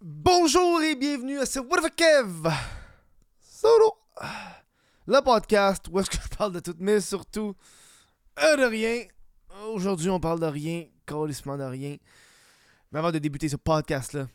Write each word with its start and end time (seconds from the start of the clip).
Bonjour 0.00 0.80
et 0.80 0.94
bienvenue 0.94 1.40
à 1.40 1.46
ce 1.46 1.58
What 1.58 1.80
the 1.82 1.92
Kev 1.92 2.48
Solo 3.40 3.94
Le 5.08 5.20
podcast 5.22 5.86
où 5.90 5.98
est-ce 5.98 6.08
que 6.08 6.18
je 6.22 6.36
parle 6.36 6.52
de 6.52 6.60
tout, 6.60 6.74
mais 6.78 7.00
surtout 7.00 7.56
euh, 8.40 8.56
de 8.56 8.62
rien. 8.62 9.06
Aujourd'hui, 9.72 10.08
on 10.08 10.20
parle 10.20 10.38
de 10.38 10.46
rien, 10.46 10.84
carrément 11.04 11.56
de 11.58 11.64
rien. 11.64 11.96
Mais 12.92 13.00
avant 13.00 13.10
de 13.10 13.18
débuter 13.18 13.48
ce 13.48 13.56
podcast-là, 13.56 14.28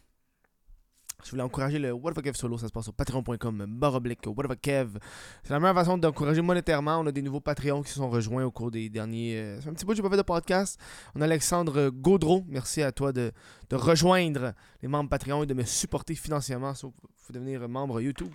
je 1.24 1.32
voulais 1.32 1.44
encourager 1.44 1.80
le 1.80 1.92
What 1.92 2.14
Kev 2.14 2.36
Solo, 2.36 2.58
ça 2.58 2.68
se 2.68 2.72
passe 2.72 2.84
sur 2.86 2.94
patreon.com, 2.94 3.66
baroblique, 3.68 4.20
What 4.26 4.56
Kev. 4.58 4.98
C'est 5.44 5.52
la 5.54 5.60
meilleure 5.60 5.76
façon 5.76 5.98
d'encourager 5.98 6.42
monétairement. 6.42 7.00
On 7.00 7.08
a 7.08 7.12
des 7.12 7.22
nouveaux 7.22 7.40
Patreons 7.40 7.82
qui 7.82 7.90
se 7.90 7.96
sont 7.96 8.10
rejoints 8.10 8.44
au 8.44 8.52
cours 8.52 8.72
des 8.72 8.90
derniers. 8.90 9.38
euh, 9.38 9.62
C'est 9.62 9.70
un 9.70 9.74
petit 9.74 9.86
peu 9.86 9.94
que 9.94 10.02
j'ai 10.02 10.18
de 10.18 10.22
podcast. 10.22 10.80
On 11.16 11.22
a 11.22 11.26
Alexandre 11.26 11.90
Gaudreau. 11.90 12.44
Merci 12.48 12.82
à 12.82 12.92
toi 12.92 13.12
de, 13.14 13.32
de 13.70 13.76
rejoindre 13.76 14.54
les 14.82 14.88
membres 14.88 15.10
Patreon 15.10 15.44
et 15.44 15.46
de 15.46 15.54
me 15.54 15.64
supporter 15.64 16.16
financièrement. 16.16 16.74
Sauf 16.74 16.94
faut 17.18 17.34
devenir 17.34 17.68
membre 17.70 18.02
YouTube. 18.02 18.32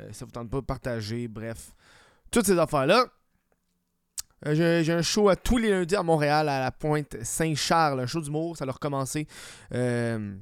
Euh, 0.00 0.12
ça 0.12 0.24
vous 0.24 0.30
tente 0.32 0.50
pas, 0.50 0.62
partager, 0.62 1.28
bref. 1.28 1.72
Toutes 2.30 2.46
ces 2.46 2.58
affaires-là. 2.58 3.06
Euh, 4.46 4.54
j'ai, 4.54 4.84
j'ai 4.84 4.92
un 4.92 5.02
show 5.02 5.28
à 5.28 5.36
tous 5.36 5.56
les 5.56 5.70
lundis 5.70 5.96
à 5.96 6.02
Montréal, 6.02 6.48
à 6.48 6.60
la 6.60 6.70
pointe 6.70 7.16
Saint-Charles, 7.22 8.00
un 8.00 8.06
show 8.06 8.20
d'humour, 8.20 8.56
ça 8.56 8.66
a 8.68 8.70
recommencé. 8.70 9.26
Euh, 9.72 10.36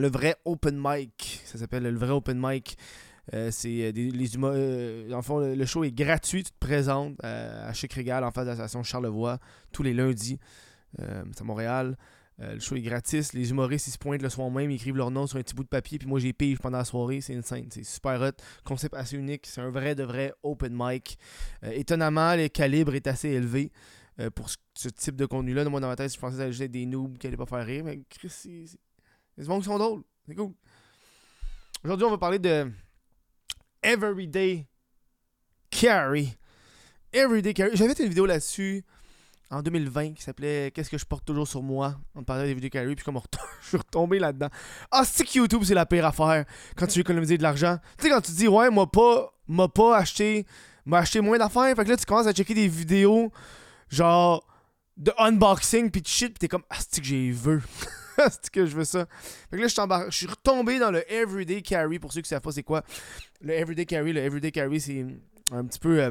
le 0.00 0.08
vrai 0.08 0.36
open 0.44 0.80
mic, 0.82 1.42
ça 1.44 1.58
s'appelle 1.58 1.84
le 1.84 1.96
vrai 1.96 2.10
open 2.10 2.38
mic. 2.40 2.76
Euh, 3.34 3.50
c'est 3.52 3.84
euh, 3.84 3.92
des, 3.92 4.10
les 4.10 4.30
euh, 4.36 5.12
en 5.12 5.22
fond, 5.22 5.38
le, 5.38 5.66
show 5.66 5.84
est 5.84 5.92
gratuit, 5.92 6.42
tu 6.42 6.50
te 6.50 6.58
présentes 6.58 7.16
euh, 7.22 7.68
à 7.68 7.72
Chic 7.72 7.92
Régal 7.92 8.24
en 8.24 8.32
face 8.32 8.44
de 8.44 8.50
la 8.50 8.56
station 8.56 8.82
Charlevoix 8.82 9.38
tous 9.72 9.82
les 9.82 9.94
lundis. 9.94 10.38
C'est 10.98 11.40
à 11.40 11.44
Montréal. 11.44 11.96
Le 12.38 12.58
show 12.58 12.74
est 12.74 12.80
gratis. 12.80 13.32
Les 13.34 13.50
humoristes, 13.50 13.86
ils 13.86 13.92
se 13.92 13.98
pointent 13.98 14.22
le 14.22 14.28
soir 14.30 14.50
même, 14.50 14.70
ils 14.70 14.76
écrivent 14.76 14.96
leur 14.96 15.10
nom 15.10 15.26
sur 15.26 15.38
un 15.38 15.42
petit 15.42 15.54
bout 15.54 15.62
de 15.62 15.68
papier, 15.68 15.98
puis 15.98 16.08
moi, 16.08 16.18
j'ai 16.18 16.32
pige 16.32 16.58
pendant 16.58 16.78
la 16.78 16.84
soirée. 16.84 17.20
C'est 17.20 17.34
une 17.34 17.42
scène, 17.42 17.68
c'est 17.70 17.84
super 17.84 18.20
hot. 18.20 18.42
Concept 18.64 18.94
assez 18.94 19.16
unique. 19.16 19.46
C'est 19.46 19.60
un 19.60 19.70
vrai 19.70 19.94
de 19.94 20.02
vrai 20.02 20.32
open 20.42 20.72
mic. 20.74 21.16
Étonnamment, 21.62 22.34
le 22.34 22.48
calibre 22.48 22.94
est 22.94 23.06
assez 23.06 23.28
élevé 23.28 23.70
pour 24.34 24.48
ce, 24.74 24.88
type 24.88 25.16
de 25.16 25.26
contenu-là. 25.26 25.64
Moi, 25.66 25.80
dans 25.80 25.88
ma 25.88 25.96
tête, 25.96 26.12
je 26.12 26.18
pensais 26.18 26.50
que 26.50 26.64
des 26.64 26.86
noobs 26.86 27.18
qui 27.18 27.26
allaient 27.28 27.36
pas 27.36 27.46
faire 27.46 27.64
rire, 27.64 27.84
mais 27.84 28.00
Chris, 28.08 28.78
gens 29.44 29.58
qui 29.58 29.64
sont 29.64 29.78
drôles. 29.78 30.02
C'est 30.26 30.34
cool. 30.34 30.52
Aujourd'hui, 31.84 32.06
on 32.06 32.10
va 32.10 32.18
parler 32.18 32.38
de 32.38 32.70
Everyday 33.82 34.66
Carry. 35.70 36.36
Everyday 37.12 37.54
Carry. 37.54 37.76
J'avais 37.76 37.94
fait 37.94 38.02
une 38.02 38.10
vidéo 38.10 38.26
là-dessus 38.26 38.84
en 39.50 39.62
2020 39.62 40.14
qui 40.14 40.22
s'appelait 40.22 40.70
Qu'est-ce 40.70 40.90
que 40.90 40.98
je 40.98 41.04
porte 41.04 41.24
toujours 41.24 41.48
sur 41.48 41.62
moi? 41.62 41.96
On 42.14 42.22
parlait 42.22 42.44
d'Everyday 42.44 42.70
Carry, 42.70 42.94
puis 42.94 43.04
comme 43.04 43.18
je 43.62 43.68
suis 43.68 43.76
retombé 43.76 44.18
là-dedans. 44.18 44.48
Ah, 44.90 45.04
c'est 45.04 45.24
que 45.24 45.38
YouTube, 45.38 45.62
c'est 45.64 45.74
la 45.74 45.86
pire 45.86 46.06
affaire 46.06 46.44
quand 46.76 46.86
tu 46.86 46.94
veux 46.94 47.00
économiser 47.00 47.38
de 47.38 47.42
l'argent. 47.42 47.78
Tu 47.98 48.04
sais, 48.04 48.10
quand 48.10 48.20
tu 48.20 48.32
dis, 48.32 48.48
ouais, 48.48 48.70
moi 48.70 48.90
pas, 48.90 49.32
m'a 49.48 49.68
pas 49.68 49.96
acheté, 49.96 50.46
m'a 50.84 50.98
acheté 50.98 51.20
moins 51.20 51.38
d'affaires, 51.38 51.74
fait 51.74 51.84
que 51.84 51.90
là, 51.90 51.96
tu 51.96 52.04
commences 52.04 52.26
à 52.26 52.32
checker 52.32 52.54
des 52.54 52.68
vidéos 52.68 53.32
genre 53.88 54.46
de 54.96 55.12
unboxing, 55.18 55.90
puis 55.90 56.02
de 56.02 56.06
shit, 56.06 56.28
puis 56.28 56.38
t'es 56.38 56.48
comme, 56.48 56.64
ah, 56.70 56.76
c'est 56.78 57.00
que 57.00 57.06
j'ai 57.06 57.32
veux. 57.32 57.62
c'est 58.30 58.50
que 58.50 58.66
je 58.66 58.76
veux 58.76 58.84
ça. 58.84 59.06
Fait 59.50 59.56
que 59.56 59.62
là, 59.62 60.06
je 60.08 60.16
suis 60.16 60.26
retombé 60.26 60.78
dans 60.78 60.90
le 60.90 61.10
Everyday 61.12 61.62
Carry. 61.62 61.98
Pour 61.98 62.12
ceux 62.12 62.20
qui 62.20 62.28
savent 62.28 62.40
pas 62.40 62.52
c'est 62.52 62.62
quoi, 62.62 62.82
le 63.40 63.52
Everyday 63.54 63.86
Carry, 63.86 64.12
le 64.12 64.20
Everyday 64.20 64.50
Carry, 64.52 64.80
c'est 64.80 65.06
un 65.52 65.64
petit 65.64 65.78
peu. 65.78 66.00
euh, 66.02 66.10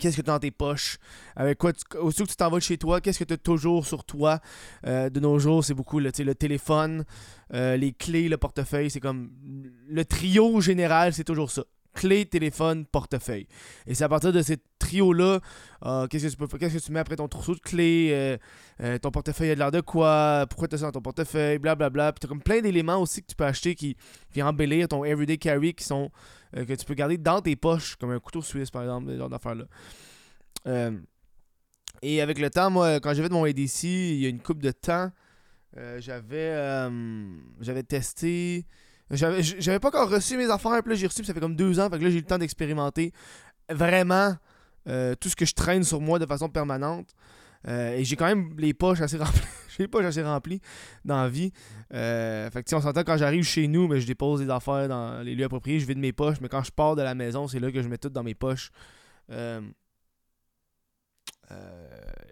Qu'est-ce 0.00 0.16
que 0.16 0.22
tu 0.22 0.30
as 0.30 0.32
dans 0.32 0.40
tes 0.40 0.50
poches? 0.50 0.98
Avec 1.36 1.58
quoi 1.58 1.72
tu, 1.72 1.84
que 1.84 2.10
tu 2.12 2.36
t'en 2.36 2.50
de 2.50 2.58
chez 2.60 2.78
toi, 2.78 3.00
qu'est-ce 3.00 3.18
que 3.18 3.24
tu 3.24 3.34
as 3.34 3.38
toujours 3.38 3.86
sur 3.86 4.02
toi? 4.04 4.40
Euh, 4.86 5.08
De 5.08 5.20
nos 5.20 5.38
jours, 5.38 5.64
c'est 5.64 5.74
beaucoup 5.74 6.00
le, 6.00 6.10
le 6.18 6.34
téléphone, 6.34 7.04
euh, 7.52 7.76
les 7.76 7.92
clés, 7.92 8.28
le 8.28 8.36
portefeuille. 8.36 8.90
C'est 8.90 9.00
comme. 9.00 9.30
Le 9.88 10.04
trio 10.04 10.60
général, 10.60 11.12
c'est 11.14 11.22
toujours 11.24 11.50
ça. 11.50 11.62
Clé, 11.94 12.26
téléphone, 12.26 12.84
portefeuille. 12.86 13.46
Et 13.86 13.94
c'est 13.94 14.04
à 14.04 14.08
partir 14.08 14.32
de 14.32 14.42
ce 14.42 14.54
trio-là, 14.84 15.40
euh, 15.84 16.06
qu'est-ce 16.08 16.26
que 16.26 16.30
tu 16.30 16.36
peux 16.36 16.58
qu'est-ce 16.58 16.78
que 16.78 16.82
tu 16.82 16.92
mets 16.92 16.98
après 16.98 17.16
ton 17.16 17.28
trousseau 17.28 17.54
de 17.54 17.60
clés, 17.60 18.10
euh, 18.12 18.36
euh, 18.82 18.98
ton 18.98 19.10
portefeuille 19.10 19.50
a 19.50 19.54
de 19.54 19.60
l'air 19.60 19.70
de 19.70 19.80
quoi, 19.80 20.46
pourquoi 20.50 20.66
tu 20.66 20.74
as 20.74 20.78
ça 20.78 20.86
dans 20.86 20.92
ton 20.92 21.02
portefeuille, 21.02 21.58
blablabla. 21.58 22.12
Puis 22.12 22.20
tu 22.20 22.26
as 22.26 22.28
comme 22.28 22.42
plein 22.42 22.60
d'éléments 22.60 23.00
aussi 23.00 23.22
que 23.22 23.28
tu 23.28 23.36
peux 23.36 23.44
acheter 23.44 23.74
qui 23.74 23.96
viennent 24.32 24.48
embellir 24.48 24.88
ton 24.88 25.04
everyday 25.04 25.38
carry 25.38 25.74
qui 25.74 25.84
sont 25.84 26.10
que 26.54 26.74
tu 26.74 26.84
peux 26.84 26.94
garder 26.94 27.18
dans 27.18 27.40
tes 27.40 27.56
poches, 27.56 27.96
comme 27.96 28.10
un 28.10 28.20
couteau 28.20 28.42
suisse 28.42 28.70
par 28.70 28.82
exemple, 28.82 29.10
ce 29.10 29.16
genre 29.16 29.28
d'affaires-là. 29.28 29.64
Et 32.02 32.20
avec 32.20 32.38
le 32.38 32.50
temps, 32.50 32.70
moi, 32.70 33.00
quand 33.00 33.14
j'ai 33.14 33.22
fait 33.22 33.32
mon 33.32 33.44
ADC, 33.44 33.84
il 33.84 34.18
y 34.18 34.26
a 34.26 34.28
une 34.28 34.40
coupe 34.40 34.62
de 34.62 34.70
temps, 34.72 35.10
j'avais 35.98 36.90
j'avais 37.60 37.82
testé. 37.82 38.66
J'avais 39.10 39.80
pas 39.80 39.88
encore 39.88 40.10
reçu 40.10 40.36
mes 40.36 40.50
affaires, 40.50 40.82
puis 40.82 40.90
là 40.90 40.96
j'ai 40.96 41.06
reçu, 41.06 41.18
puis 41.18 41.26
ça 41.26 41.34
fait 41.34 41.40
comme 41.40 41.56
deux 41.56 41.78
ans, 41.78 41.90
fait 41.90 41.98
que 41.98 42.04
là 42.04 42.10
j'ai 42.10 42.16
eu 42.16 42.20
le 42.20 42.26
temps 42.26 42.38
d'expérimenter 42.38 43.12
vraiment 43.70 44.36
euh, 44.86 45.14
tout 45.14 45.30
ce 45.30 45.36
que 45.36 45.46
je 45.46 45.54
traîne 45.54 45.82
sur 45.82 46.00
moi 46.00 46.18
de 46.18 46.26
façon 46.26 46.48
permanente. 46.48 47.14
Euh, 47.66 47.96
et 47.96 48.04
j'ai 48.04 48.16
quand 48.16 48.26
même 48.26 48.54
les 48.58 48.74
poches 48.74 49.00
assez 49.00 49.16
remplies. 49.16 49.40
les 49.78 49.88
poches 49.88 50.04
assez 50.04 50.22
remplies 50.22 50.60
dans 51.04 51.22
la 51.22 51.28
vie. 51.28 51.52
Euh, 51.94 52.50
fait 52.50 52.62
que 52.62 52.68
sais, 52.68 52.76
on 52.76 52.82
s'entend 52.82 53.02
quand 53.02 53.16
j'arrive 53.16 53.44
chez 53.44 53.66
nous, 53.66 53.88
mais 53.88 54.00
je 54.00 54.06
dépose 54.06 54.40
des 54.40 54.50
affaires 54.50 54.88
dans 54.88 55.22
les 55.22 55.34
lieux 55.34 55.44
appropriés, 55.44 55.80
je 55.80 55.86
vide 55.86 55.98
mes 55.98 56.12
poches, 56.12 56.40
mais 56.42 56.48
quand 56.48 56.62
je 56.62 56.70
pars 56.70 56.96
de 56.96 57.02
la 57.02 57.14
maison, 57.14 57.48
c'est 57.48 57.60
là 57.60 57.72
que 57.72 57.82
je 57.82 57.88
mets 57.88 57.96
tout 57.98 58.10
dans 58.10 58.22
mes 58.22 58.34
poches. 58.34 58.70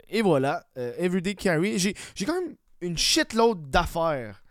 Et 0.09 0.21
voilà, 0.21 0.67
Everyday 0.77 1.35
Carry. 1.35 1.79
J'ai 1.79 1.95
j'ai 2.15 2.27
quand 2.27 2.39
même 2.39 2.55
une 2.83 2.99
shitload 2.99 3.71
d'affaires 3.71 4.45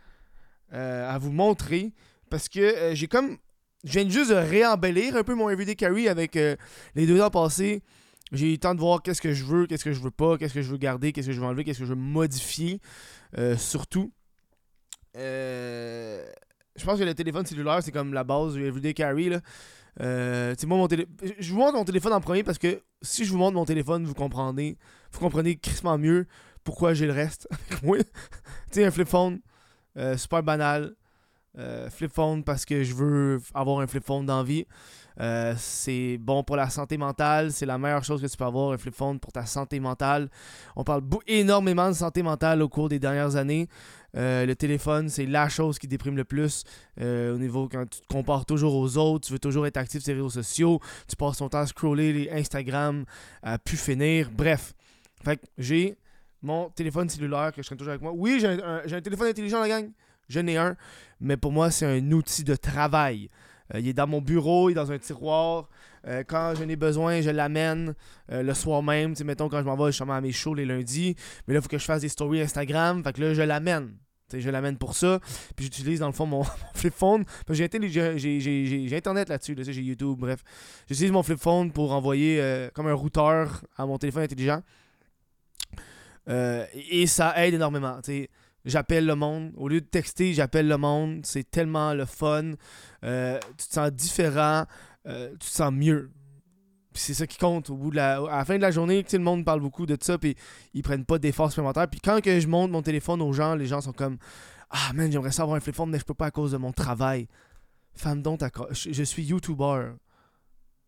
à 0.72 1.18
vous 1.20 1.32
montrer 1.32 1.94
parce 2.32 2.50
que 2.50 2.60
euh, 2.60 2.96
j'ai 2.96 3.08
comme. 3.08 3.38
Je 3.84 4.00
viens 4.00 4.10
juste 4.10 4.30
de 4.30 4.36
réembellir 4.36 5.16
un 5.16 5.24
peu 5.24 5.36
mon 5.36 5.50
Everyday 5.50 5.76
Carry 5.76 6.08
avec 6.08 6.36
euh, 6.36 6.56
les 6.96 7.06
deux 7.08 7.20
ans 7.22 7.32
passés. 7.32 7.84
J'ai 8.32 8.48
eu 8.48 8.52
le 8.52 8.58
temps 8.58 8.76
de 8.76 8.80
voir 8.80 9.02
qu'est-ce 9.02 9.22
que 9.22 9.34
je 9.34 9.44
veux, 9.44 9.66
qu'est-ce 9.68 9.84
que 9.84 9.92
je 9.92 10.00
veux 10.00 10.12
pas, 10.12 10.38
qu'est-ce 10.38 10.54
que 10.54 10.62
je 10.62 10.70
veux 10.72 10.78
garder, 10.78 11.12
qu'est-ce 11.12 11.28
que 11.28 11.34
je 11.34 11.40
veux 11.40 11.46
enlever, 11.46 11.64
qu'est-ce 11.64 11.80
que 11.80 11.86
je 11.86 11.90
veux 11.90 11.96
modifier. 12.00 12.80
euh, 13.38 13.58
surtout. 13.58 14.12
Je 15.16 16.86
pense 16.86 17.00
que 17.00 17.04
le 17.04 17.14
téléphone 17.14 17.46
cellulaire, 17.46 17.82
c'est 17.84 17.92
comme 17.92 18.14
la 18.14 18.24
base 18.24 18.54
du 18.54 18.66
Everyday 18.66 18.94
Carry. 18.94 19.30
Là. 19.30 19.42
Moi, 20.00 20.78
mon 20.78 20.88
télé... 20.88 21.08
Je 21.40 21.52
vous 21.52 21.58
montre 21.58 21.74
mon 21.74 21.84
téléphone 21.84 22.14
en 22.14 22.22
premier 22.22 22.44
parce 22.44 22.60
que 22.60 22.82
si 23.02 23.26
je 23.26 23.32
vous 23.32 23.38
montre 23.38 23.56
mon 23.56 23.66
téléphone, 23.66 24.06
vous 24.06 24.14
comprenez. 24.14 24.78
Vous 25.12 25.20
comprenez 25.20 25.58
crissement 25.58 25.98
mieux 25.98 26.28
pourquoi 26.64 26.94
j'ai 26.94 27.08
le 27.08 27.14
reste 27.14 27.48
avec 27.82 27.82
tu 28.06 28.06
sais, 28.72 28.86
un 28.86 28.92
flip 28.92 29.08
phone, 29.08 29.42
super 30.16 30.44
banal. 30.44 30.96
Euh, 31.58 31.90
flip 31.90 32.14
phone 32.14 32.46
parce 32.46 32.64
que 32.64 32.82
je 32.82 32.94
veux 32.96 33.42
avoir 33.54 33.82
un 33.82 33.88
flip 33.88 34.06
phone 34.06 34.26
dans 34.26 34.42
vie. 34.42 34.66
Euh, 35.20 35.54
c'est 35.58 36.18
bon 36.18 36.44
pour 36.44 36.56
la 36.56 36.70
santé 36.70 36.98
mentale. 36.98 37.52
C'est 37.52 37.66
la 37.66 37.78
meilleure 37.78 38.06
chose 38.06 38.22
que 38.22 38.28
tu 38.28 38.38
peux 38.38 38.46
avoir, 38.46 38.72
un 38.72 38.78
flip 38.78 38.96
phone 38.96 39.20
pour 39.20 39.34
ta 39.34 39.46
santé 39.46 39.82
mentale. 39.82 40.30
On 40.78 40.86
parle 40.86 41.02
énormément 41.28 41.90
de 41.90 41.94
santé 41.94 42.24
mentale 42.24 42.62
au 42.62 42.70
cours 42.70 42.88
des 42.88 43.00
dernières 43.00 43.36
années. 43.36 43.68
Euh, 44.16 44.46
le 44.46 44.56
téléphone, 44.56 45.10
c'est 45.10 45.26
la 45.26 45.50
chose 45.50 45.78
qui 45.78 45.88
déprime 45.88 46.16
le 46.16 46.24
plus 46.24 46.64
au 47.00 47.38
niveau 47.38 47.68
quand 47.68 47.86
tu 47.90 48.00
te 48.00 48.08
compares 48.08 48.46
toujours 48.46 48.76
aux 48.76 48.98
autres, 48.98 49.28
tu 49.28 49.34
veux 49.34 49.40
toujours 49.40 49.66
être 49.68 49.78
actif 49.78 50.04
sur 50.04 50.14
les 50.14 50.22
réseaux 50.22 50.30
sociaux, 50.30 50.80
tu 51.08 51.16
passes 51.16 51.38
ton 51.38 51.50
temps 51.50 51.60
à 51.60 51.68
scroller 51.68 52.14
les 52.14 52.30
Instagram 52.30 53.06
à 53.42 53.58
pu 53.58 53.76
finir. 53.76 54.30
Bref, 54.32 54.74
fait 55.24 55.42
j'ai 55.58 55.98
mon 56.42 56.70
téléphone 56.70 57.10
cellulaire 57.10 57.52
que 57.54 57.62
je 57.62 57.68
traîne 57.68 57.78
toujours 57.78 57.92
avec 57.92 58.02
moi. 58.02 58.12
Oui, 58.16 58.40
j'ai 58.40 58.48
un 58.96 59.02
téléphone 59.02 59.28
intelligent, 59.28 59.60
la 59.60 59.68
gang. 59.68 59.92
Je 60.32 60.40
n'ai 60.40 60.58
un, 60.58 60.76
mais 61.20 61.38
pour 61.38 61.52
moi, 61.52 61.72
c'est 61.72 61.86
un 61.86 62.12
outil 62.12 62.44
de 62.44 62.56
travail. 62.56 63.30
Euh, 63.74 63.80
il 63.80 63.88
est 63.88 63.94
dans 63.94 64.08
mon 64.08 64.22
bureau, 64.22 64.70
il 64.70 64.74
est 64.74 64.76
dans 64.76 64.92
un 64.92 64.98
tiroir. 64.98 65.70
Euh, 66.08 66.24
quand 66.28 66.54
j'en 66.56 66.68
ai 66.68 66.76
besoin, 66.76 67.22
je 67.22 67.30
l'amène 67.30 67.94
euh, 68.32 68.42
le 68.42 68.54
soir 68.54 68.82
même. 68.82 69.12
Tu 69.12 69.20
sais, 69.20 69.24
mettons, 69.24 69.50
quand 69.50 69.60
je 69.60 69.66
m'en 69.66 69.76
vais 69.76 69.92
justement 69.92 70.14
à 70.14 70.22
mes 70.22 70.32
shows 70.32 70.54
les 70.54 70.66
lundis. 70.66 71.16
Mais 71.48 71.54
là, 71.54 71.60
il 71.60 71.64
faut 71.64 71.70
que 71.70 71.78
je 71.78 71.86
fasse 71.86 72.02
des 72.02 72.10
stories 72.10 72.42
Instagram. 72.42 73.04
Fait 73.04 73.14
que 73.14 73.22
là, 73.22 73.34
je 73.34 73.42
l'amène. 73.42 73.94
Je 74.34 74.50
l'amène 74.50 74.78
pour 74.78 74.96
ça. 74.96 75.20
Puis 75.56 75.66
j'utilise 75.66 76.00
dans 76.00 76.08
le 76.08 76.14
fond 76.14 76.26
mon, 76.26 76.44
flip 76.74 76.94
phone. 76.94 77.26
J'ai, 77.50 77.66
internet 78.96 79.30
là-dessus. 79.30 79.56
J'ai 79.60 79.82
YouTube, 79.82 80.18
bref. 80.20 80.42
J'utilise 80.88 81.12
mon 81.12 81.22
flip 81.22 81.40
phone 81.40 81.72
pour 81.72 81.92
envoyer 81.92 82.70
comme 82.74 82.88
un 82.88 82.94
routeur 82.94 83.62
à 83.78 83.86
mon 83.86 83.98
téléphone 83.98 84.24
intelligent. 84.24 84.62
Et 86.28 87.08
ça 87.08 87.46
aide 87.46 87.56
énormément. 87.56 88.00
J'appelle 88.66 89.06
le 89.06 89.16
monde. 89.16 89.54
Au 89.58 89.68
lieu 89.68 89.82
de 89.82 89.86
texter, 89.86 90.34
j'appelle 90.34 90.68
le 90.68 90.78
monde. 90.78 91.22
C'est 91.26 91.50
tellement 91.50 91.94
le 91.94 92.06
fun. 92.06 92.54
Euh, 93.04 93.40
tu 93.58 93.68
te 93.68 93.74
sens 93.74 93.92
différent. 93.92 94.66
Euh, 95.08 95.32
tu 95.32 95.50
te 95.50 95.54
sens 95.54 95.72
mieux. 95.72 96.12
C'est 96.94 97.14
ça 97.14 97.26
qui 97.26 97.38
compte 97.38 97.70
au 97.70 97.76
bout 97.76 97.90
de 97.90 97.96
la, 97.96 98.18
à 98.18 98.38
la 98.38 98.46
fin 98.46 98.58
de 98.58 98.62
la 98.62 98.72
journée. 98.72 99.06
Le 99.12 99.20
monde 99.20 99.46
parle 99.46 99.62
beaucoup 99.62 99.86
de 99.86 99.98
ça. 100.00 100.18
Puis 100.18 100.36
ils 100.74 100.84
prennent 100.84 101.06
pas 101.06 101.18
d'efforts 101.18 101.52
supplémentaires. 101.52 101.88
Puis 101.90 102.00
quand 102.00 102.22
que 102.22 102.40
je 102.40 102.48
montre 102.48 102.72
mon 102.72 102.82
téléphone 102.82 103.22
aux 103.22 103.34
gens, 103.34 103.56
les 103.56 103.66
gens 103.66 103.82
sont 103.82 103.94
comme 103.94 104.18
Ah 104.70 104.92
man, 104.94 105.12
j'aimerais 105.12 105.32
ça 105.32 105.44
avoir 105.44 105.58
un 105.58 105.62
flip 105.62 105.76
phone, 105.76 105.90
mais 105.90 106.00
je 106.00 106.06
peux 106.06 106.14
pas 106.14 106.28
à 106.28 106.32
cause 106.32 106.52
de 106.52 106.58
mon 106.58 106.72
travail. 106.72 107.28
Femme 107.94 108.22
donc, 108.22 108.42
je, 108.72 108.92
je 108.92 109.04
suis 109.04 109.24
YouTuber. 109.24 109.94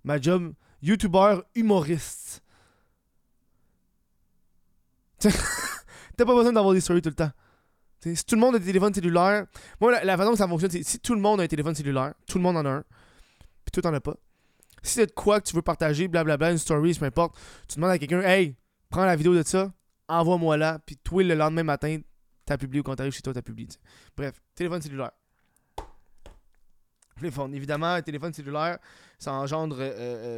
Ma 0.04 0.22
job, 0.22 0.54
YouTuber 0.82 1.40
humoriste. 1.56 2.44
T'as 5.24 6.26
pas 6.26 6.36
besoin 6.36 6.52
d'avoir 6.54 6.74
des 6.74 6.82
stories 6.82 7.02
tout 7.02 7.10
le 7.10 7.16
temps. 7.16 7.32
Si 8.04 8.26
tout 8.26 8.36
le 8.36 8.42
monde 8.42 8.56
a 8.56 8.60
des 8.60 8.66
téléphones 8.66 8.94
cellulaires, 8.94 9.46
moi, 9.80 10.04
la, 10.04 10.18
façon 10.18 10.32
que 10.32 10.38
ça 10.38 10.48
fonctionne, 10.48 10.72
c'est 10.72 10.84
si 10.84 11.00
tout 11.00 11.14
le 11.16 11.22
monde 11.22 11.40
a 11.40 11.44
un 11.44 11.48
téléphone 11.48 11.74
cellulaire, 11.76 12.14
tout 12.28 12.38
le 12.38 12.44
monde 12.44 12.58
en 12.58 12.66
a 12.66 12.70
un, 12.70 12.84
puis 13.64 13.72
toi, 13.72 13.82
t'en 13.84 13.94
as 13.94 14.02
pas. 14.02 14.16
Si 14.82 14.96
c'est 14.96 15.06
de 15.08 15.12
quoi 15.14 15.40
que 15.40 15.48
tu 15.48 15.56
veux 15.56 15.62
partager, 15.62 16.08
blablabla, 16.10 16.52
une 16.52 16.58
story, 16.58 16.94
peu 16.96 17.06
importe, 17.06 17.38
tu 17.70 17.76
demandes 17.76 17.92
à 17.92 17.98
quelqu'un, 17.98 18.22
hey, 18.22 18.56
prends 18.90 19.06
la 19.06 19.16
vidéo 19.16 19.34
de 19.34 19.44
ça, 19.44 19.72
envoie-moi 20.10 20.58
là, 20.58 20.80
puis 20.86 20.98
toi, 20.98 21.24
le 21.24 21.36
lendemain 21.36 21.64
matin, 21.64 22.00
t'as 22.46 22.58
publié 22.58 22.82
ou 22.82 22.84
quand 22.84 22.96
t'arrives 22.96 23.14
chez 23.14 23.22
toi, 23.22 23.34
t'as 23.34 23.42
publié. 23.42 23.70
Bref, 24.18 24.34
téléphone 24.56 24.82
cellulaire. 24.82 25.12
Téléphone. 27.18 27.54
Évidemment, 27.56 27.94
un 27.94 28.02
téléphone 28.02 28.34
cellulaire, 28.34 28.80
ça 29.20 29.34
engendre 29.34 29.78
euh, 29.80 29.92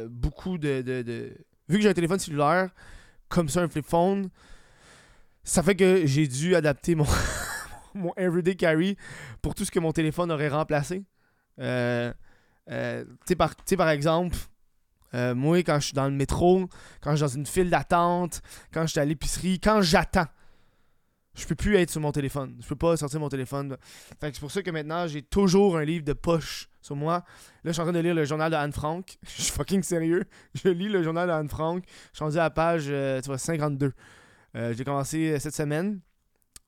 euh, 0.04 0.08
beaucoup 0.08 0.58
de, 0.58 0.82
de- 0.82 1.02
de- 1.02 1.36
Vu 1.68 1.78
que 1.78 1.82
j'ai 1.82 1.88
un 1.88 1.94
téléphone 1.94 2.18
cellulaire, 2.20 2.70
comme 3.28 3.48
ça, 3.48 3.62
un 3.62 3.68
flip 3.68 3.84
phone, 3.86 4.28
ça 5.42 5.62
fait 5.62 5.74
que 5.74 6.06
j'ai 6.06 6.28
dû 6.28 6.54
adapter 6.54 6.94
mon, 6.94 7.06
mon 8.02 8.12
everyday 8.16 8.54
carry 8.54 8.96
pour 9.42 9.54
tout 9.54 9.64
ce 9.64 9.70
que 9.70 9.78
mon 9.78 9.92
téléphone 9.92 10.30
aurait 10.30 10.48
remplacé. 10.48 11.04
Euh, 11.60 12.12
euh, 12.70 13.04
tu 13.26 13.36
par, 13.36 13.54
par 13.76 13.88
exemple, 13.90 14.36
euh, 15.14 15.34
moi, 15.34 15.58
quand 15.58 15.78
je 15.80 15.86
suis 15.86 15.94
dans 15.94 16.06
le 16.06 16.14
métro, 16.14 16.68
quand 17.00 17.12
je 17.12 17.16
suis 17.16 17.22
dans 17.22 17.28
une 17.28 17.46
file 17.46 17.70
d'attente, 17.70 18.42
quand 18.72 18.82
je 18.82 18.92
suis 18.92 19.00
à 19.00 19.04
l'épicerie, 19.04 19.60
quand 19.60 19.80
j'attends, 19.80 20.26
je 21.34 21.46
peux 21.46 21.54
plus 21.54 21.76
être 21.76 21.90
sur 21.90 22.00
mon 22.00 22.12
téléphone. 22.12 22.56
Je 22.62 22.66
peux 22.66 22.76
pas 22.76 22.96
sortir 22.96 23.20
mon 23.20 23.28
téléphone. 23.28 23.76
Fait 24.20 24.34
c'est 24.34 24.40
pour 24.40 24.50
ça 24.50 24.62
que 24.62 24.70
maintenant, 24.70 25.06
j'ai 25.06 25.22
toujours 25.22 25.76
un 25.76 25.84
livre 25.84 26.04
de 26.04 26.14
poche 26.14 26.68
sur 26.80 26.96
moi. 26.96 27.24
Là, 27.62 27.70
je 27.70 27.72
suis 27.72 27.80
en 27.80 27.84
train 27.84 27.92
de 27.92 27.98
lire 27.98 28.14
le 28.14 28.24
journal 28.24 28.50
de 28.50 28.56
Anne 28.56 28.72
Frank. 28.72 29.18
Je 29.22 29.42
suis 29.42 29.52
fucking 29.52 29.82
sérieux. 29.82 30.24
Je 30.54 30.68
lis 30.68 30.88
le 30.88 31.02
journal 31.02 31.28
de 31.28 31.32
Anne 31.32 31.48
Frank. 31.48 31.84
Je 32.12 32.16
suis 32.16 32.24
rendu 32.24 32.38
à 32.38 32.44
la 32.44 32.50
page 32.50 32.84
tu 32.84 33.26
vois, 33.26 33.38
52. 33.38 33.92
Euh, 34.56 34.72
j'ai 34.72 34.84
commencé 34.84 35.38
cette 35.38 35.54
semaine. 35.54 36.00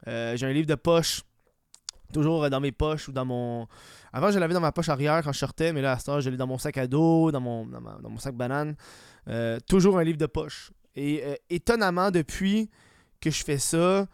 Euh, 0.06 0.37
j'ai 0.37 0.47
un 0.47 0.53
livre 0.53 0.67
de 0.67 0.75
poche 0.75 1.23
toujours 2.12 2.45
euh, 2.45 2.49
dans 2.49 2.61
mes 2.61 2.73
poches 2.73 3.09
ou 3.09 3.12
dans 3.12 3.25
mon. 3.25 3.67
Avant, 4.12 4.31
je 4.31 4.39
l'avais 4.39 4.55
dans 4.55 4.61
ma 4.61 4.73
poche 4.73 4.89
arrière 4.89 5.23
quand 5.23 5.33
je 5.33 5.39
sortais, 5.39 5.73
mais 5.73 5.83
là, 5.83 5.93
à 5.93 5.99
ce 5.99 6.05
temps, 6.06 6.21
je 6.21 6.31
l'ai 6.31 6.37
dans 6.37 6.47
mon 6.47 6.59
sac 6.59 6.79
à 6.79 6.87
dos, 6.87 7.31
dans 7.31 7.41
mon, 7.41 7.67
dans, 7.67 7.81
mon 8.09 8.19
sac 8.19 8.35
banane. 8.35 8.77
Euh, 9.29 9.59
toujours 9.67 9.99
un 9.99 10.05
livre 10.05 10.19
de 10.19 10.27
poche. 10.27 10.71
Et 10.95 11.23
étonnamment, 11.49 12.11
depuis 12.11 12.71
que 13.21 13.31
je 13.31 13.45
fais 13.45 13.59
ça, 13.59 14.06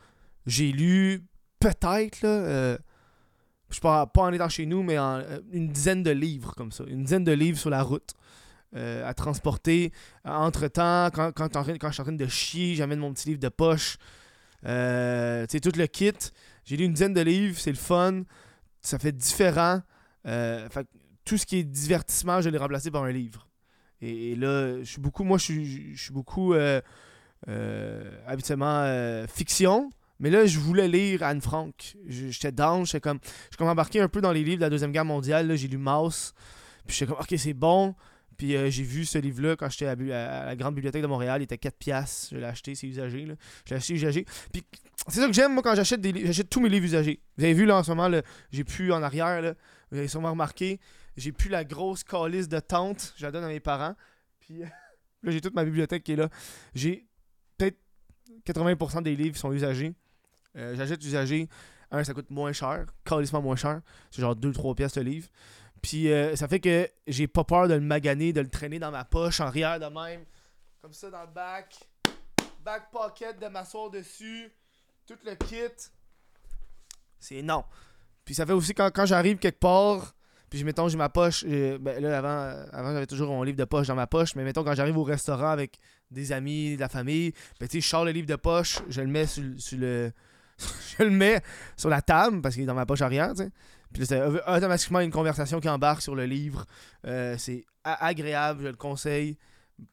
j'ai 0.44 0.70
lu 0.70 1.24
peut-être, 1.58 2.20
là, 2.20 2.76
je 3.70 3.80
pas, 3.80 4.06
pas 4.06 4.22
en 4.22 4.32
étant 4.32 4.50
chez 4.50 4.66
nous, 4.66 4.82
mais 4.82 4.98
une 4.98 5.68
dizaine 5.68 6.02
de 6.02 6.10
livres 6.10 6.54
comme 6.54 6.72
ça. 6.72 6.84
Une 6.86 7.04
dizaine 7.04 7.24
de 7.24 7.32
livres 7.32 7.58
sur 7.58 7.70
la 7.70 7.82
route 7.82 8.12
à 8.74 9.14
transporter. 9.14 9.92
Entre-temps, 10.24 11.08
quand, 11.14 11.32
quand, 11.32 11.48
train- 11.48 11.78
quand 11.78 11.88
je 11.88 11.92
suis 11.92 12.02
en 12.02 12.04
train 12.04 12.12
de 12.12 12.26
chier, 12.26 12.74
j'amène 12.74 12.98
mon 12.98 13.14
petit 13.14 13.28
livre 13.28 13.40
de 13.40 13.48
poche. 13.48 13.96
Euh, 14.66 15.46
tout 15.46 15.72
le 15.76 15.86
kit. 15.86 16.12
J'ai 16.64 16.76
lu 16.76 16.84
une 16.84 16.92
dizaine 16.92 17.14
de 17.14 17.20
livres, 17.20 17.58
c'est 17.58 17.70
le 17.70 17.76
fun. 17.76 18.22
Ça 18.80 18.98
fait 18.98 19.12
différent. 19.12 19.82
Euh, 20.26 20.68
tout 21.24 21.36
ce 21.36 21.46
qui 21.46 21.58
est 21.58 21.64
divertissement, 21.64 22.40
je 22.40 22.48
l'ai 22.48 22.58
remplacé 22.58 22.90
par 22.90 23.04
un 23.04 23.12
livre. 23.12 23.48
Et, 24.00 24.36
là, 24.36 24.78
je 24.80 24.84
suis 24.84 25.00
beaucoup, 25.00 25.24
moi, 25.24 25.38
je 25.38 25.44
suis, 25.44 25.96
suis 25.96 26.12
beaucoup 26.12 26.52
euh, 26.52 26.80
euh, 27.48 28.10
habituellement 28.26 29.26
fiction. 29.28 29.90
Mais 30.20 30.30
là, 30.30 30.46
je 30.46 30.58
voulais 30.58 30.88
lire 30.88 31.22
Anne 31.22 31.40
Frank. 31.40 31.96
J'étais 32.06 32.52
down, 32.52 32.86
j'étais 32.86 33.00
comme. 33.00 33.18
Je 33.50 33.56
comme 33.56 33.68
embarqué 33.68 34.00
un 34.00 34.08
peu 34.08 34.20
dans 34.20 34.32
les 34.32 34.44
livres 34.44 34.58
de 34.58 34.62
la 34.62 34.70
Deuxième 34.70 34.92
Guerre 34.92 35.04
mondiale. 35.04 35.56
J'ai 35.56 35.68
lu 35.68 35.78
Mouse. 35.78 36.34
Puis 36.86 36.96
j'étais 36.96 37.12
comme, 37.12 37.20
ok, 37.20 37.34
c'est 37.36 37.54
bon. 37.54 37.94
Puis 38.36 38.56
euh, 38.56 38.70
j'ai 38.70 38.82
vu 38.82 39.04
ce 39.04 39.18
livre-là 39.18 39.56
quand 39.56 39.68
j'étais 39.68 39.86
à, 39.86 39.94
la 40.46 40.56
Grande 40.56 40.74
Bibliothèque 40.74 41.02
de 41.02 41.06
Montréal. 41.06 41.40
Il 41.40 41.44
était 41.44 41.58
4 41.58 41.76
piastres. 41.76 42.28
Je 42.32 42.38
l'ai 42.38 42.44
acheté, 42.44 42.74
c'est 42.74 42.86
usagé. 42.86 43.24
Là. 43.26 43.34
Je 43.64 43.70
l'ai 43.70 43.76
acheté 43.76 43.94
usagé. 43.94 44.24
Puis 44.52 44.64
c'est 45.08 45.20
ça 45.20 45.26
que 45.26 45.32
j'aime, 45.32 45.54
moi, 45.54 45.62
quand 45.62 45.74
j'achète 45.74 46.00
des 46.00 46.12
livres. 46.12 46.26
J'achète 46.26 46.48
tous 46.48 46.60
mes 46.60 46.68
livres 46.68 46.86
usagés. 46.86 47.20
Vous 47.36 47.44
avez 47.44 47.54
vu, 47.54 47.66
là, 47.66 47.78
en 47.78 47.82
ce 47.82 47.92
moment, 47.92 48.10
j'ai 48.50 48.64
plus 48.64 48.92
en 48.92 49.02
arrière, 49.02 49.42
là. 49.42 49.54
Vous 49.90 49.98
avez 49.98 50.08
sûrement 50.08 50.30
remarqué. 50.30 50.80
J'ai 51.16 51.32
plus 51.32 51.48
la 51.48 51.64
grosse 51.64 52.02
calice 52.02 52.48
de 52.48 52.58
tente. 52.58 53.14
Je 53.16 53.24
la 53.24 53.30
donne 53.30 53.44
à 53.44 53.48
mes 53.48 53.60
parents. 53.60 53.94
Puis 54.40 54.58
là, 55.22 55.30
j'ai 55.30 55.40
toute 55.40 55.54
ma 55.54 55.64
bibliothèque 55.64 56.02
qui 56.02 56.12
est 56.12 56.16
là. 56.16 56.28
J'ai 56.74 57.06
peut-être 57.56 57.78
80% 58.46 59.02
des 59.02 59.14
livres 59.14 59.34
qui 59.34 59.40
sont 59.40 59.52
usagés. 59.52 59.94
Euh, 60.56 60.74
J'achète 60.76 61.04
usagé. 61.04 61.48
Un, 61.90 62.02
ça 62.02 62.14
coûte 62.14 62.30
moins 62.30 62.52
cher. 62.52 62.86
Calissement 63.04 63.42
moins 63.42 63.56
cher. 63.56 63.80
C'est 64.10 64.20
genre 64.20 64.34
2-3 64.34 64.74
pièces 64.74 64.96
le 64.96 65.02
livre. 65.02 65.28
Puis 65.84 66.10
euh, 66.10 66.34
ça 66.34 66.48
fait 66.48 66.60
que 66.60 66.88
j'ai 67.06 67.26
pas 67.28 67.44
peur 67.44 67.68
de 67.68 67.74
le 67.74 67.80
maganer, 67.82 68.32
de 68.32 68.40
le 68.40 68.48
traîner 68.48 68.78
dans 68.78 68.90
ma 68.90 69.04
poche, 69.04 69.40
en 69.40 69.48
arrière 69.48 69.78
de 69.78 69.84
même. 69.84 70.24
Comme 70.80 70.94
ça 70.94 71.10
dans 71.10 71.20
le 71.20 71.26
back. 71.34 71.74
Back 72.64 72.90
pocket, 72.90 73.38
de 73.38 73.48
m'asseoir 73.48 73.90
dessus. 73.90 74.50
Tout 75.06 75.18
le 75.26 75.34
kit. 75.34 75.58
C'est 77.18 77.42
non. 77.42 77.64
Puis 78.24 78.34
ça 78.34 78.46
fait 78.46 78.54
aussi 78.54 78.72
quand, 78.72 78.90
quand 78.94 79.04
j'arrive 79.04 79.36
quelque 79.36 79.58
part, 79.60 80.14
puis 80.48 80.58
je- 80.58 80.64
mettons 80.64 80.88
j'ai 80.88 80.96
ma 80.96 81.10
poche, 81.10 81.44
euh, 81.46 81.76
ben 81.78 82.02
là 82.02 82.16
avant, 82.16 82.28
euh, 82.28 82.66
avant 82.72 82.92
j'avais 82.94 83.06
toujours 83.06 83.28
mon 83.28 83.42
livre 83.42 83.58
de 83.58 83.64
poche 83.64 83.86
dans 83.88 83.94
ma 83.94 84.06
poche, 84.06 84.34
mais 84.36 84.44
mettons 84.44 84.64
quand 84.64 84.74
j'arrive 84.74 84.96
au 84.96 85.04
restaurant 85.04 85.50
avec 85.50 85.78
des 86.10 86.32
amis, 86.32 86.76
de 86.76 86.80
la 86.80 86.88
famille, 86.88 87.32
ben 87.60 87.68
tu 87.68 87.76
sais 87.76 87.80
je 87.82 87.88
sors 87.88 88.06
le 88.06 88.12
livre 88.12 88.26
de 88.26 88.36
poche, 88.36 88.78
je 88.88 89.02
le 89.02 89.08
mets 89.08 89.26
sur, 89.26 89.44
sur 89.58 89.78
le 89.78 90.12
je 90.98 91.02
le 91.04 91.10
mets 91.10 91.42
sur 91.76 91.88
la 91.88 92.02
table 92.02 92.40
parce 92.40 92.54
qu'il 92.54 92.64
est 92.64 92.66
dans 92.66 92.74
ma 92.74 92.86
poche 92.86 93.02
arrière, 93.02 93.30
tu 93.30 93.44
sais. 93.44 93.50
Puis 93.94 94.06
c'est 94.06 94.20
euh, 94.20 94.40
automatiquement 94.46 95.00
une 95.00 95.12
conversation 95.12 95.60
qui 95.60 95.68
embarque 95.68 96.02
sur 96.02 96.16
le 96.16 96.26
livre. 96.26 96.66
Euh, 97.06 97.36
c'est 97.38 97.64
agréable, 97.84 98.64
je 98.64 98.68
le 98.68 98.76
conseille. 98.76 99.38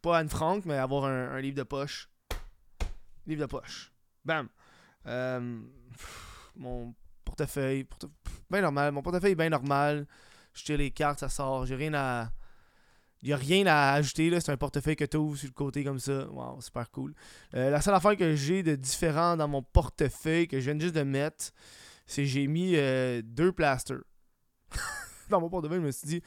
Pas 0.01 0.17
Anne 0.17 0.29
Frank, 0.29 0.65
mais 0.65 0.75
avoir 0.75 1.05
un, 1.05 1.39
livre 1.39 1.57
de 1.57 1.63
poche. 1.63 2.09
Livre 3.27 3.41
de 3.41 3.45
poche. 3.45 3.91
Bam. 4.25 4.49
Euh, 5.05 5.59
mon 6.55 6.95
portefeuille. 7.23 7.83
Porte... 7.83 8.05
Bien 8.49 8.61
normal. 8.61 8.91
Mon 8.91 9.03
portefeuille 9.03 9.33
est 9.33 9.35
bien 9.35 9.49
normal. 9.49 10.07
Je 10.53 10.63
tire 10.63 10.77
les 10.77 10.91
cartes, 10.91 11.19
ça 11.19 11.29
sort. 11.29 11.67
J'ai 11.67 11.75
rien 11.75 11.93
à. 11.93 12.31
Il 13.21 13.27
n'y 13.27 13.33
a 13.33 13.37
rien 13.37 13.65
à 13.67 13.93
ajouter. 13.93 14.29
là. 14.29 14.41
C'est 14.41 14.51
un 14.51 14.57
portefeuille 14.57 14.95
que 14.95 15.05
tu 15.05 15.17
ouvres 15.17 15.37
sur 15.37 15.47
le 15.47 15.53
côté 15.53 15.83
comme 15.83 15.99
ça. 15.99 16.27
Wow, 16.29 16.59
super 16.61 16.89
cool. 16.91 17.13
Euh, 17.55 17.69
la 17.69 17.81
seule 17.81 17.93
affaire 17.93 18.17
que 18.17 18.35
j'ai 18.35 18.63
de 18.63 18.75
différent 18.75 19.37
dans 19.37 19.47
mon 19.47 19.61
portefeuille 19.61 20.47
que 20.47 20.59
je 20.59 20.71
viens 20.71 20.79
juste 20.79 20.95
de 20.95 21.03
mettre, 21.03 21.51
c'est 22.05 22.23
que 22.23 22.27
j'ai 22.27 22.47
mis 22.47 22.75
euh, 22.75 23.21
deux 23.23 23.51
plasters. 23.51 24.01
dans 25.29 25.39
mon 25.39 25.49
portefeuille, 25.49 25.79
je 25.79 25.85
me 25.85 25.91
suis 25.91 26.07
dit, 26.07 26.23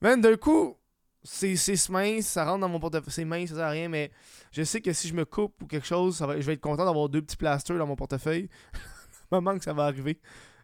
man, 0.00 0.20
d'un 0.20 0.36
coup, 0.36 0.76
c'est 1.22 1.56
mince, 1.90 2.26
ça 2.26 2.44
rentre 2.44 2.60
dans 2.60 2.68
mon 2.68 2.80
portefeuille, 2.80 3.12
c'est 3.12 3.24
mince, 3.24 3.50
ça 3.50 3.56
sert 3.56 3.64
à 3.64 3.70
rien, 3.70 3.88
mais 3.88 4.10
je 4.52 4.62
sais 4.62 4.80
que 4.80 4.92
si 4.92 5.08
je 5.08 5.14
me 5.14 5.24
coupe 5.24 5.60
ou 5.62 5.66
quelque 5.66 5.86
chose, 5.86 6.16
ça 6.16 6.26
va, 6.26 6.40
je 6.40 6.46
vais 6.46 6.54
être 6.54 6.60
content 6.60 6.84
d'avoir 6.84 7.08
deux 7.08 7.22
petits 7.22 7.36
plasters 7.36 7.78
dans 7.78 7.86
mon 7.86 7.96
portefeuille. 7.96 8.48
Le 9.30 9.40
moment 9.40 9.58
que 9.58 9.64
ça 9.64 9.72
va 9.72 9.84
arriver. 9.84 10.20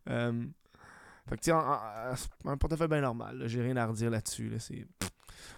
Euh, 0.09 0.45
fait 1.29 1.37
que, 1.37 1.43
tu 1.43 1.51
un 1.51 2.57
portefeuille 2.57 2.89
bien 2.89 3.01
normal, 3.01 3.43
j'ai 3.47 3.63
rien 3.63 3.77
à 3.77 3.87
redire 3.87 4.11
là-dessus. 4.11 4.49
Là, 4.49 4.59
c'est... 4.59 4.87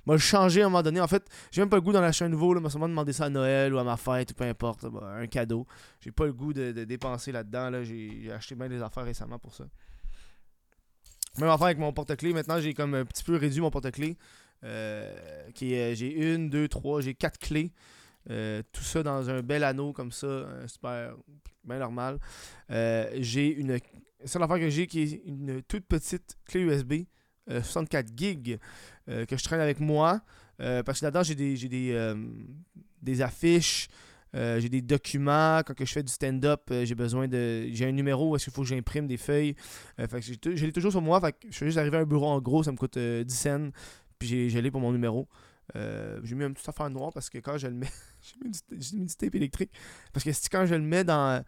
Moi, 0.04 0.16
le 0.16 0.21
changer 0.21 0.62
à 0.62 0.66
un 0.66 0.68
moment 0.68 0.83
donné. 0.83 1.00
En 1.00 1.09
fait, 1.09 1.25
j'ai 1.50 1.61
même 1.61 1.68
pas 1.68 1.76
le 1.76 1.83
goût 1.83 1.92
d'en 1.92 2.02
acheter 2.02 2.25
un 2.25 2.28
nouveau. 2.28 2.54
Là, 2.54 2.61
m'a 2.61 2.71
sûrement 2.71 2.88
demandé 2.88 3.12
ça 3.12 3.26
à 3.26 3.28
Noël 3.30 3.75
ou 3.75 3.78
à 3.78 3.85
ma 3.85 3.97
fête 3.97 4.30
ou 4.30 4.35
peu 4.35 4.45
importe. 4.45 4.87
bah, 4.87 5.14
un 5.16 5.26
cadeau. 5.26 5.66
J'ai 6.00 6.12
pas 6.12 6.26
le 6.26 6.33
goût 6.33 6.52
de, 6.52 6.85
dépenser 6.85 7.33
là-dedans. 7.33 7.71
Là. 7.71 7.85
J'ai, 7.85 8.30
acheté 8.33 8.54
bien 8.54 8.68
des 8.68 8.83
affaires 8.83 9.04
récemment 9.04 9.38
pour 9.38 9.54
ça. 9.54 9.64
Même 11.38 11.50
affaire 11.50 11.66
avec 11.66 11.78
mon 11.78 11.92
porte-clés. 11.92 12.33
Maintenant, 12.33 12.61
j'ai 12.61 12.75
comme 12.75 12.95
un 12.95 13.04
petit 13.04 13.25
peu 13.25 13.37
réduit 13.37 13.61
mon 13.61 13.71
porte-clés. 13.71 14.16
Euh, 14.64 15.14
j'ai 15.54 16.12
une, 16.12 16.49
deux, 16.49 16.68
trois, 16.68 17.00
j'ai 17.00 17.14
quatre 17.14 17.38
clés. 17.38 17.73
Euh, 18.28 18.62
tout 18.73 18.83
ça 18.83 19.02
dans 19.02 19.30
un 19.30 19.40
bel 19.42 19.62
anneau 19.62 19.92
comme 19.92 20.11
ça, 20.11 20.47
super, 20.66 21.14
bien 21.62 21.78
normal. 21.78 22.18
Euh, 22.71 23.09
j'ai 23.21 23.54
une, 23.54 23.78
la 24.21 24.26
seule 24.26 24.42
affaire 24.42 24.59
que 24.59 24.71
j'ai 24.71 24.87
qui 24.87 25.02
est 25.02 25.23
une 25.25 25.62
toute 25.62 25.87
petite 25.87 26.37
clé 26.47 26.61
USB, 26.61 26.95
euh, 27.50 27.62
64 27.62 28.09
gigs, 28.16 28.59
que 29.06 29.36
je 29.36 29.44
traîne 29.44 29.60
avec 29.60 29.80
moi. 29.80 30.20
Euh, 30.60 30.82
parce 30.82 31.00
que 31.00 31.06
là-dedans, 31.06 31.22
j'ai 31.22 31.34
des, 31.34 31.56
j'ai 31.56 31.68
des, 31.68 31.92
euh, 31.92 32.14
des 33.02 33.22
affiches, 33.22 33.88
euh, 34.34 34.60
j'ai 34.60 34.68
des 34.68 34.82
documents. 34.82 35.60
Quand 35.66 35.75
que 35.75 35.84
je 35.84 35.92
fais 35.92 36.02
du 36.02 36.12
stand-up, 36.12 36.62
euh, 36.70 36.84
j'ai 36.84 36.94
besoin 36.94 37.28
de. 37.28 37.68
J'ai 37.72 37.86
un 37.86 37.92
numéro 37.92 38.30
où 38.30 38.36
est-ce 38.36 38.44
qu'il 38.44 38.52
faut 38.52 38.62
que 38.62 38.68
j'imprime 38.68 39.06
des 39.06 39.16
feuilles. 39.16 39.54
Euh, 40.00 40.06
j'ai 40.20 40.56
je 40.56 40.66
l'ai 40.66 40.72
toujours 40.72 40.92
sur 40.92 41.02
moi. 41.02 41.20
Je 41.48 41.56
fais 41.56 41.66
juste 41.66 41.78
arriver 41.78 41.98
à 41.98 42.00
un 42.00 42.06
bureau 42.06 42.26
en 42.26 42.40
gros, 42.40 42.62
ça 42.62 42.72
me 42.72 42.76
coûte 42.76 42.96
euh, 42.96 43.25
10 43.25 43.34
cents. 43.34 43.70
Puis 44.18 44.28
j'ai, 44.28 44.50
je 44.50 44.68
pour 44.68 44.80
mon 44.80 44.92
numéro. 44.92 45.28
Euh, 45.75 46.20
j'ai 46.22 46.34
mis 46.36 46.44
un 46.44 46.52
petit 46.52 46.68
affaire 46.68 46.88
noire 46.90 47.12
parce 47.12 47.28
que 47.28 47.38
quand 47.38 47.58
je 47.58 47.66
le 47.66 47.75
mets, 47.75 47.90
j'ai 48.22 48.34
mis, 48.44 48.50
du, 48.50 48.58
j'ai 48.78 48.96
mis 48.96 49.06
tape 49.08 49.34
électrique. 49.34 49.72
Parce 50.12 50.25
que 50.25 50.32
si 50.32 50.48
quand 50.48 50.66
je 50.66 50.75
le 50.75 50.82
mets 50.82 51.04
dans. 51.04 51.42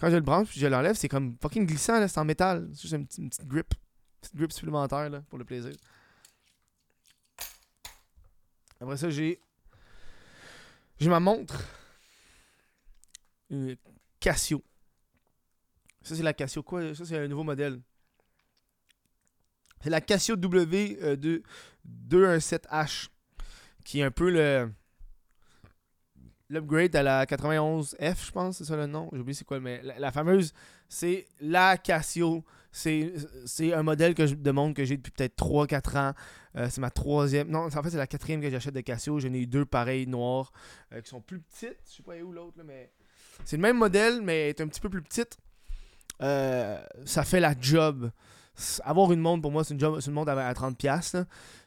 Quand 0.00 0.10
je 0.10 0.16
le 0.16 0.22
branche 0.22 0.48
puis 0.48 0.58
je 0.58 0.66
l'enlève, 0.66 0.96
c'est 0.96 1.08
comme 1.08 1.36
fucking 1.40 1.66
glissant, 1.66 2.06
c'est 2.08 2.18
en 2.18 2.24
métal. 2.24 2.68
C'est 2.74 2.82
juste 2.82 2.94
une 2.94 3.06
petite, 3.06 3.18
une 3.18 3.28
petite 3.28 3.46
grip. 3.46 3.74
Une 3.74 4.20
petite 4.20 4.36
grip 4.36 4.52
supplémentaire 4.52 5.10
là, 5.10 5.22
pour 5.28 5.38
le 5.38 5.44
plaisir. 5.44 5.72
Après 8.82 8.96
ça, 8.96 9.10
j'ai. 9.10 9.40
J'ai 10.98 11.08
ma 11.08 11.20
montre. 11.20 11.64
Une 13.48 13.76
Casio. 14.18 14.62
Ça, 16.02 16.16
c'est 16.16 16.22
la 16.22 16.32
Casio. 16.32 16.64
Quoi? 16.64 16.92
Ça, 16.94 17.04
c'est 17.04 17.16
un 17.16 17.28
nouveau 17.28 17.44
modèle. 17.44 17.80
C'est 19.82 19.90
la 19.90 20.00
Casio 20.00 20.34
W 20.34 20.98
euh, 21.00 21.16
de 21.16 21.42
217H. 22.08 23.08
Qui 23.84 24.00
est 24.00 24.02
un 24.02 24.10
peu 24.10 24.30
le. 24.30 24.72
l'upgrade 26.48 26.96
à 26.96 27.04
la 27.04 27.24
91F, 27.24 28.26
je 28.26 28.32
pense, 28.32 28.58
c'est 28.58 28.64
ça 28.64 28.76
le 28.76 28.86
nom? 28.86 29.08
J'ai 29.12 29.20
oublié 29.20 29.34
c'est 29.34 29.44
quoi, 29.44 29.60
mais 29.60 29.80
la, 29.82 30.10
fameuse, 30.10 30.52
c'est 30.88 31.28
la 31.40 31.76
Casio. 31.78 32.44
C'est 32.72 33.74
un 33.74 33.82
modèle 33.82 34.14
que 34.14 34.26
je 34.26 34.34
demande 34.34 34.74
que 34.74 34.84
j'ai 34.84 34.96
depuis 34.96 35.12
peut-être 35.12 35.36
3-4 35.36 35.98
ans. 35.98 36.14
Euh, 36.56 36.68
c'est 36.70 36.80
ma 36.80 36.90
troisième. 36.90 37.48
Non, 37.48 37.66
en 37.66 37.70
fait, 37.70 37.90
c'est 37.90 37.98
la 37.98 38.06
quatrième 38.06 38.40
que 38.40 38.48
j'achète 38.50 38.74
de 38.74 38.80
Casio. 38.80 39.18
J'en 39.20 39.32
ai 39.32 39.40
eu 39.40 39.46
deux 39.46 39.66
pareils 39.66 40.06
noirs 40.06 40.52
euh, 40.92 41.02
qui 41.02 41.10
sont 41.10 41.20
plus 41.20 41.40
petites. 41.40 41.78
Je 41.86 41.96
sais 41.96 42.02
pas 42.02 42.16
où 42.16 42.32
l'autre, 42.32 42.58
mais. 42.64 42.90
C'est 43.44 43.56
le 43.56 43.62
même 43.62 43.76
modèle, 43.76 44.22
mais 44.22 44.50
est 44.50 44.60
un 44.60 44.68
petit 44.68 44.80
peu 44.80 44.88
plus 44.88 45.02
petite. 45.02 45.38
Euh, 46.22 46.82
ça 47.04 47.24
fait 47.24 47.40
la 47.40 47.54
job. 47.58 48.10
Avoir 48.84 49.12
une 49.12 49.20
montre, 49.20 49.42
pour 49.42 49.52
moi, 49.52 49.64
c'est 49.64 49.74
une, 49.74 49.84
une 49.84 50.12
montre 50.12 50.30
à, 50.30 50.52
30$. 50.52 51.24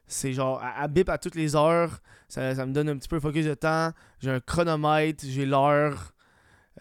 C'est 0.08 0.34
genre, 0.34 0.62
à, 0.64 0.88
bip 0.88 1.10
à 1.10 1.18
toutes 1.18 1.36
les 1.36 1.56
heures. 1.56 2.00
Ça, 2.30 2.54
me 2.66 2.72
donne 2.72 2.90
un 2.90 2.98
petit 2.98 3.08
peu 3.08 3.18
de 3.18 3.22
focus 3.22 3.46
de 3.46 3.54
temps. 3.54 3.92
J'ai 4.20 4.32
un 4.32 4.40
chronomètre, 4.40 5.24
j'ai 5.28 5.46
l'heure, 5.46 6.14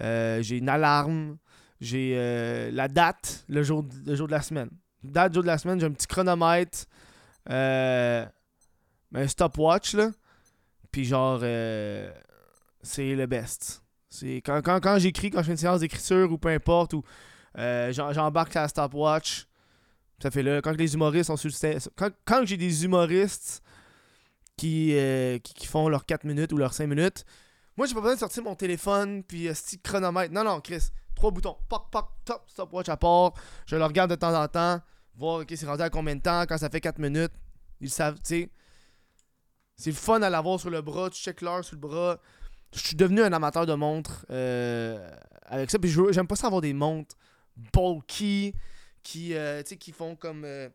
j'ai 0.01 0.59
une 0.59 0.69
alarme, 0.69 1.39
j'ai 1.81 2.71
la 2.73 2.89
date, 2.89 3.45
le 3.49 3.63
jour, 3.63 3.85
le 4.07 4.15
jour 4.15 4.27
de 4.27 4.33
la 4.33 4.43
semaine. 4.43 4.71
Date, 5.03 5.35
jour 5.35 5.43
de 5.43 5.49
la 5.49 5.59
semaine, 5.59 5.79
j'ai 5.79 5.87
un 5.87 5.93
petit 5.93 6.07
chronomètre. 6.07 6.87
Euh, 7.51 8.25
un 9.15 9.29
stopwatch, 9.29 9.95
là. 9.95 10.11
Puis 10.91 11.05
genre, 11.05 11.41
euh, 11.43 12.11
c'est 12.83 13.15
le 13.15 13.27
best. 13.27 13.83
C'est 14.09 14.37
quand, 14.37 14.63
quand, 14.63 14.81
quand 14.81 14.99
j'écris, 14.99 15.31
quand 15.31 15.41
je 15.41 15.47
fais 15.47 15.53
une 15.53 15.59
séance 15.59 15.81
d'écriture 15.81 16.31
ou 16.33 16.39
peu 16.39 16.49
importe, 16.49 16.95
ou 16.95 17.03
euh, 17.59 17.93
j'embarque 17.93 18.55
la 18.55 18.69
stopwatch, 18.69 19.47
ça 20.23 20.31
fait 20.31 20.43
là. 20.43 20.63
Quand 20.63 20.73
les 20.73 20.95
humoristes 20.95 21.27
sont 21.27 21.37
sur 21.37 21.51
le 21.51 21.79
quand, 21.97 22.11
quand 22.25 22.47
j'ai 22.47 22.57
des 22.57 22.85
humoristes 22.85 23.63
qui, 24.57 24.97
qui, 25.43 25.67
font 25.67 25.89
leurs 25.89 26.07
4 26.07 26.25
minutes 26.25 26.53
ou 26.53 26.57
leurs 26.57 26.73
5 26.73 26.87
minutes, 26.87 27.25
moi 27.77 27.87
j'ai 27.87 27.95
pas 27.95 28.01
besoin 28.01 28.15
de 28.15 28.21
sortir 28.21 28.45
mon 28.45 28.55
téléphone 28.55 29.25
puis 29.25 29.49
un 29.49 29.53
petit 29.53 29.81
chronomètre. 29.81 30.33
Non, 30.33 30.45
non, 30.45 30.61
Chris, 30.61 30.91
trois 31.15 31.31
boutons. 31.31 31.57
Poc, 31.69 31.91
poc, 31.91 32.07
top, 32.25 32.43
stopwatch 32.49 32.89
à 32.89 32.97
part. 32.97 33.33
Je 33.67 33.77
le 33.77 33.85
regarde 33.85 34.11
de 34.11 34.17
temps 34.17 34.35
en 34.35 34.49
temps 34.49 34.81
voir, 35.17 35.41
ok, 35.41 35.53
c'est 35.55 35.67
rendu 35.67 35.83
à 35.83 35.91
combien 35.91 36.17
de 36.17 36.21
temps, 36.21 36.43
quand 36.47 36.59
ça 36.59 36.71
fait 36.71 36.81
4 36.81 36.99
minutes. 36.99 37.33
Ils 37.81 37.91
savent, 37.91 38.17
tu 38.17 38.21
sais. 38.25 38.51
C'est 39.77 39.91
le 39.91 39.97
fun 39.97 40.23
à 40.23 40.31
l'avoir 40.31 40.61
sur 40.61 40.71
le 40.71 40.83
bras, 40.83 41.11
tu 41.11 41.21
check 41.21 41.41
l'heure 41.41 41.65
sur 41.65 41.75
le 41.75 41.81
bras. 41.81 42.21
Je 42.73 42.81
suis 42.81 42.97
devenu 42.97 43.23
un 43.23 43.33
amateur 43.33 43.67
de 43.67 43.75
montres 43.75 44.25
euh, 44.31 45.11
avec 45.47 45.71
ça. 45.71 45.79
Puis 45.79 45.91
j'aime 46.11 46.27
pas 46.27 46.37
ça 46.37 46.47
avoir 46.47 46.63
des 46.63 46.73
montres 46.73 47.17
bulky 47.73 48.55
qui, 49.03 49.35
euh, 49.35 49.63
qui 49.63 49.93
font 49.93 50.17
comme. 50.17 50.45
Euh, 50.45 50.69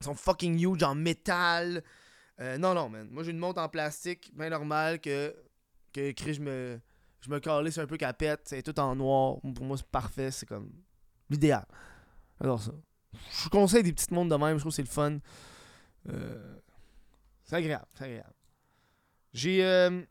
sont 0.00 0.14
fucking 0.14 0.58
huge 0.58 0.82
en 0.82 0.94
métal. 0.94 1.82
non, 2.38 2.74
non, 2.74 2.88
man. 2.88 3.08
Moi, 3.10 3.22
j'ai 3.22 3.32
une 3.32 3.38
montre 3.38 3.60
en 3.60 3.68
plastique, 3.68 4.32
bien 4.34 4.48
normale, 4.48 4.98
que, 4.98 5.34
que, 5.92 6.32
je 6.32 6.40
me, 6.40 6.80
je 7.20 7.30
me 7.30 7.38
calisse 7.40 7.78
un 7.78 7.86
peu 7.86 7.96
capette. 7.96 8.42
C'est 8.44 8.62
tout 8.62 8.78
en 8.80 8.94
noir. 8.96 9.36
Pour 9.54 9.64
moi, 9.64 9.76
c'est 9.76 9.86
parfait. 9.86 10.30
C'est 10.30 10.46
comme 10.46 10.70
l'idéal. 11.28 11.66
Alors 12.40 12.60
ça 12.62 12.72
je 13.42 13.48
conseille 13.48 13.82
des 13.82 13.92
petites 13.92 14.10
montres 14.10 14.30
de 14.30 14.42
même, 14.42 14.56
je 14.56 14.60
trouve 14.60 14.72
que 14.72 14.76
c'est 14.76 14.82
le 14.82 14.88
fun. 14.88 15.18
Euh, 16.08 16.56
c'est 17.44 17.56
agréable, 17.56 17.86
c'est 17.94 18.04
agréable. 18.04 18.34
J'ai. 19.32 19.64
Euh, 19.64 20.02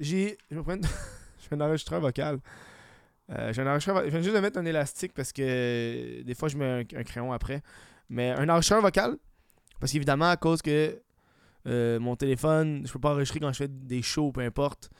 j'ai. 0.00 0.38
Je 0.50 0.56
me 0.56 0.62
prends. 0.62 0.76
fais 1.38 1.54
un 1.54 1.60
enregistreur 1.60 2.00
vocal. 2.00 2.40
Euh, 3.30 3.52
j'ai 3.52 3.62
un 3.62 3.66
enregistreur. 3.66 4.04
Je 4.04 4.10
viens 4.10 4.20
juste 4.20 4.34
de 4.34 4.40
mettre 4.40 4.58
un 4.58 4.64
élastique 4.64 5.12
parce 5.14 5.32
que 5.32 6.22
des 6.22 6.34
fois 6.34 6.48
je 6.48 6.56
mets 6.56 6.86
un, 6.94 7.04
crayon 7.04 7.32
après. 7.32 7.62
Mais 8.08 8.30
un 8.30 8.48
enregistreur 8.48 8.82
vocal. 8.82 9.16
Parce 9.80 9.92
qu'évidemment, 9.92 10.30
à 10.30 10.36
cause 10.36 10.62
que 10.62 11.00
mon 11.64 12.14
téléphone, 12.14 12.86
je 12.86 12.92
peux 12.92 13.00
pas 13.00 13.12
enregistrer 13.12 13.40
quand 13.40 13.52
je 13.52 13.58
fais 13.58 13.68
des 13.68 14.02
shows, 14.02 14.32
peu 14.32 14.42
importe. 14.42 14.90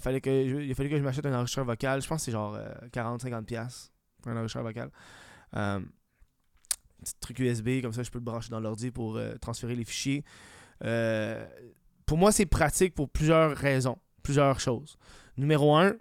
Fallait 0.00 0.20
que, 0.20 0.60
il 0.62 0.74
fallait 0.74 0.90
que 0.90 0.98
je 0.98 1.02
m'achète 1.02 1.26
un 1.26 1.34
enregistreur 1.34 1.64
vocal. 1.64 2.02
Je 2.02 2.08
pense 2.08 2.20
que 2.20 2.24
c'est 2.26 2.32
genre 2.32 2.58
40-50$ 2.92 3.90
pour 4.20 4.32
un 4.32 4.36
enregistreur 4.36 4.64
vocal. 4.64 4.90
Euh, 5.56 5.80
petit 7.02 7.14
truc 7.20 7.38
USB, 7.38 7.80
comme 7.80 7.92
ça 7.92 8.02
je 8.02 8.10
peux 8.10 8.18
le 8.18 8.24
brancher 8.24 8.50
dans 8.50 8.60
l'ordi 8.60 8.90
pour 8.90 9.16
euh, 9.16 9.36
transférer 9.40 9.74
les 9.74 9.84
fichiers. 9.84 10.24
Euh, 10.84 11.46
pour 12.06 12.18
moi, 12.18 12.32
c'est 12.32 12.46
pratique 12.46 12.94
pour 12.94 13.08
plusieurs 13.08 13.56
raisons, 13.56 13.98
plusieurs 14.22 14.60
choses. 14.60 14.98
Numéro 15.36 15.76
un, 15.76 15.94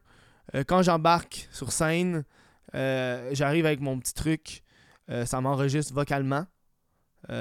quand 0.67 0.81
j'embarque 0.81 1.47
sur 1.51 1.71
scène, 1.71 2.25
j'arrive 2.73 3.65
avec 3.65 3.79
mon 3.79 3.99
petit 3.99 4.13
truc, 4.13 4.63
ça 5.07 5.39
m'enregistre 5.39 5.93
vocalement. 5.93 6.45
tu 7.27 7.33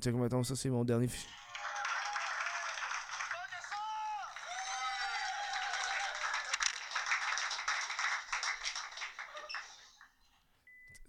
sais, 0.00 0.12
comment 0.12 0.44
ça, 0.44 0.54
c'est 0.54 0.70
mon 0.70 0.84
dernier 0.84 1.08
fichier. 1.08 1.28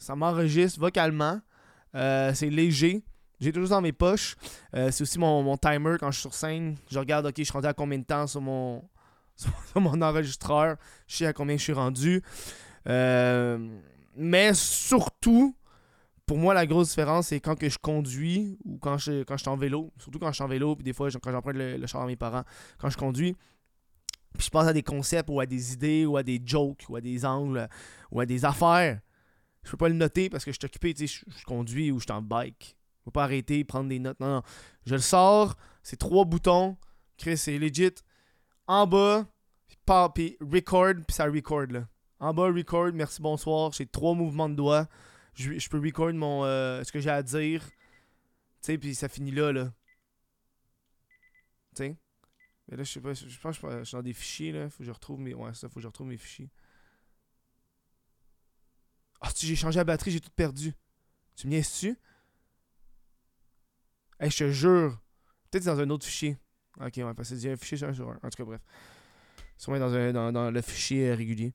Ça 0.07 0.15
m'enregistre 0.15 0.79
vocalement. 0.79 1.41
Euh, 1.93 2.33
c'est 2.33 2.49
léger. 2.49 3.03
J'ai 3.41 3.51
toujours 3.51 3.69
dans 3.69 3.81
mes 3.81 3.91
poches. 3.91 4.37
Euh, 4.73 4.89
c'est 4.89 5.01
aussi 5.01 5.19
mon, 5.19 5.57
timer 5.57 5.97
quand 5.99 6.09
je 6.11 6.19
suis 6.19 6.21
sur 6.21 6.33
scène. 6.33 6.77
Je 6.89 6.97
regarde, 6.97 7.25
ok, 7.25 7.33
je 7.37 7.43
suis 7.43 7.51
rendu 7.51 7.67
à 7.67 7.73
combien 7.73 7.99
de 7.99 8.05
temps 8.05 8.25
sur 8.27 8.39
mon, 8.41 8.81
enregistreur? 9.75 10.77
Je 11.07 11.17
sais 11.17 11.25
à 11.25 11.33
combien 11.33 11.57
je 11.57 11.61
suis 11.61 11.73
rendu. 11.73 12.23
Euh, 12.87 13.79
mais 14.15 14.53
surtout, 14.53 15.53
pour 16.25 16.37
moi, 16.37 16.53
la 16.53 16.65
grosse 16.65 16.89
différence, 16.89 17.27
c'est 17.27 17.41
quand 17.41 17.55
que 17.55 17.67
je 17.67 17.77
conduis 17.77 18.57
ou 18.63 18.77
quand 18.77 18.97
je, 18.97 19.23
quand 19.23 19.35
je 19.35 19.41
suis 19.41 19.49
en 19.49 19.57
vélo. 19.57 19.91
Surtout 19.97 20.19
quand 20.19 20.29
je 20.29 20.35
suis 20.35 20.43
en 20.43 20.47
vélo, 20.47 20.73
puis 20.77 20.85
des 20.85 20.93
fois, 20.93 21.09
quand 21.11 21.31
j'emprunte 21.31 21.57
le, 21.57 21.75
le 21.75 21.87
char 21.87 22.01
à 22.01 22.05
mes 22.05 22.15
parents, 22.15 22.43
quand 22.77 22.89
je 22.89 22.97
conduis. 22.97 23.35
Puis 24.37 24.45
je 24.45 24.49
pense 24.49 24.67
à 24.67 24.73
des 24.73 24.83
concepts 24.83 25.29
ou 25.29 25.41
à 25.41 25.45
des 25.45 25.73
idées 25.73 26.05
ou 26.05 26.15
à 26.15 26.23
des 26.23 26.41
jokes 26.45 26.85
ou 26.87 26.95
à 26.95 27.01
des 27.01 27.25
angles 27.25 27.67
ou 28.09 28.21
à 28.21 28.25
des 28.25 28.45
affaires 28.45 29.01
je 29.67 29.71
peux 29.71 29.77
pas 29.77 29.89
le 29.89 29.95
noter 29.95 30.29
parce 30.29 30.45
que 30.45 30.51
je 30.51 30.57
suis 30.57 30.65
occupé, 30.65 30.93
tu 30.93 31.07
sais, 31.07 31.23
je, 31.27 31.43
conduis 31.43 31.91
ou 31.91 31.99
je 31.99 32.05
suis 32.05 32.11
en 32.13 32.21
bike. 32.21 32.77
Je 32.99 33.03
peux 33.03 33.11
pas 33.11 33.25
arrêter, 33.25 33.65
prendre 33.65 33.89
des 33.89 33.99
notes. 33.99 34.19
Non, 34.21 34.35
non. 34.35 34.41
Je 34.85 34.95
le 34.95 35.01
sors, 35.01 35.57
c'est 35.83 35.97
trois 35.97 36.23
boutons. 36.23 36.77
Chris, 37.17 37.37
c'est 37.37 37.57
legit. 37.57 37.95
En 38.65 38.87
bas, 38.87 39.27
puis 40.15 40.37
record, 40.39 40.93
puis 41.05 41.13
ça 41.13 41.25
record 41.25 41.67
là. 41.67 41.87
En 42.19 42.33
bas, 42.33 42.47
record, 42.47 42.93
merci, 42.93 43.21
bonsoir. 43.21 43.73
J'ai 43.73 43.85
trois 43.85 44.15
mouvements 44.15 44.47
de 44.47 44.55
doigts. 44.55 44.87
Je, 45.33 45.59
je 45.59 45.69
peux 45.69 45.79
record 45.79 46.13
mon, 46.13 46.45
euh, 46.45 46.81
ce 46.85 46.91
que 46.91 47.01
j'ai 47.01 47.09
à 47.09 47.21
dire. 47.21 47.61
Tu 47.61 47.71
sais, 48.61 48.77
puis 48.77 48.95
ça 48.95 49.09
finit 49.09 49.31
là, 49.31 49.51
là. 49.51 49.73
Tu. 51.75 51.93
Mais 52.69 52.77
là, 52.77 52.83
je 52.83 52.91
sais 52.91 53.01
pas, 53.01 53.13
je 53.13 53.39
pense 53.39 53.59
que 53.59 53.79
je 53.79 53.83
suis 53.83 53.95
dans 53.95 54.01
des 54.01 54.13
fichiers, 54.13 54.53
là. 54.53 54.69
Faut 54.69 54.79
que 54.79 54.85
je 54.85 54.91
retrouve 54.91 55.19
mes. 55.19 55.33
Ouais, 55.33 55.53
ça, 55.53 55.67
faut 55.67 55.75
que 55.75 55.81
je 55.81 55.87
retrouve 55.87 56.07
mes 56.07 56.17
fichiers. 56.17 56.49
Ah, 59.21 59.29
si 59.33 59.47
j'ai 59.47 59.55
changé 59.55 59.77
la 59.77 59.83
batterie, 59.83 60.11
j'ai 60.11 60.19
tout 60.19 60.31
perdu. 60.35 60.73
Tu 61.35 61.47
me 61.47 61.51
niaises 61.51 61.69
dessus? 61.69 61.97
Hey, 64.19 64.31
je 64.31 64.37
te 64.37 64.51
jure. 64.51 64.99
Peut-être 65.49 65.65
dans 65.65 65.79
un 65.79 65.89
autre 65.89 66.05
fichier. 66.05 66.37
Ok, 66.79 66.93
on 66.97 67.05
va 67.05 67.13
passer 67.13 67.51
un 67.51 67.55
fichier 67.55 67.77
sur 67.77 68.09
un. 68.09 68.19
En 68.23 68.29
tout 68.29 68.37
cas, 68.37 68.43
bref. 68.43 68.61
Sûrement 69.57 69.79
dans, 69.79 69.93
un, 69.93 70.31
dans 70.31 70.51
le 70.51 70.61
fichier 70.61 71.09
euh, 71.09 71.15
régulier. 71.15 71.53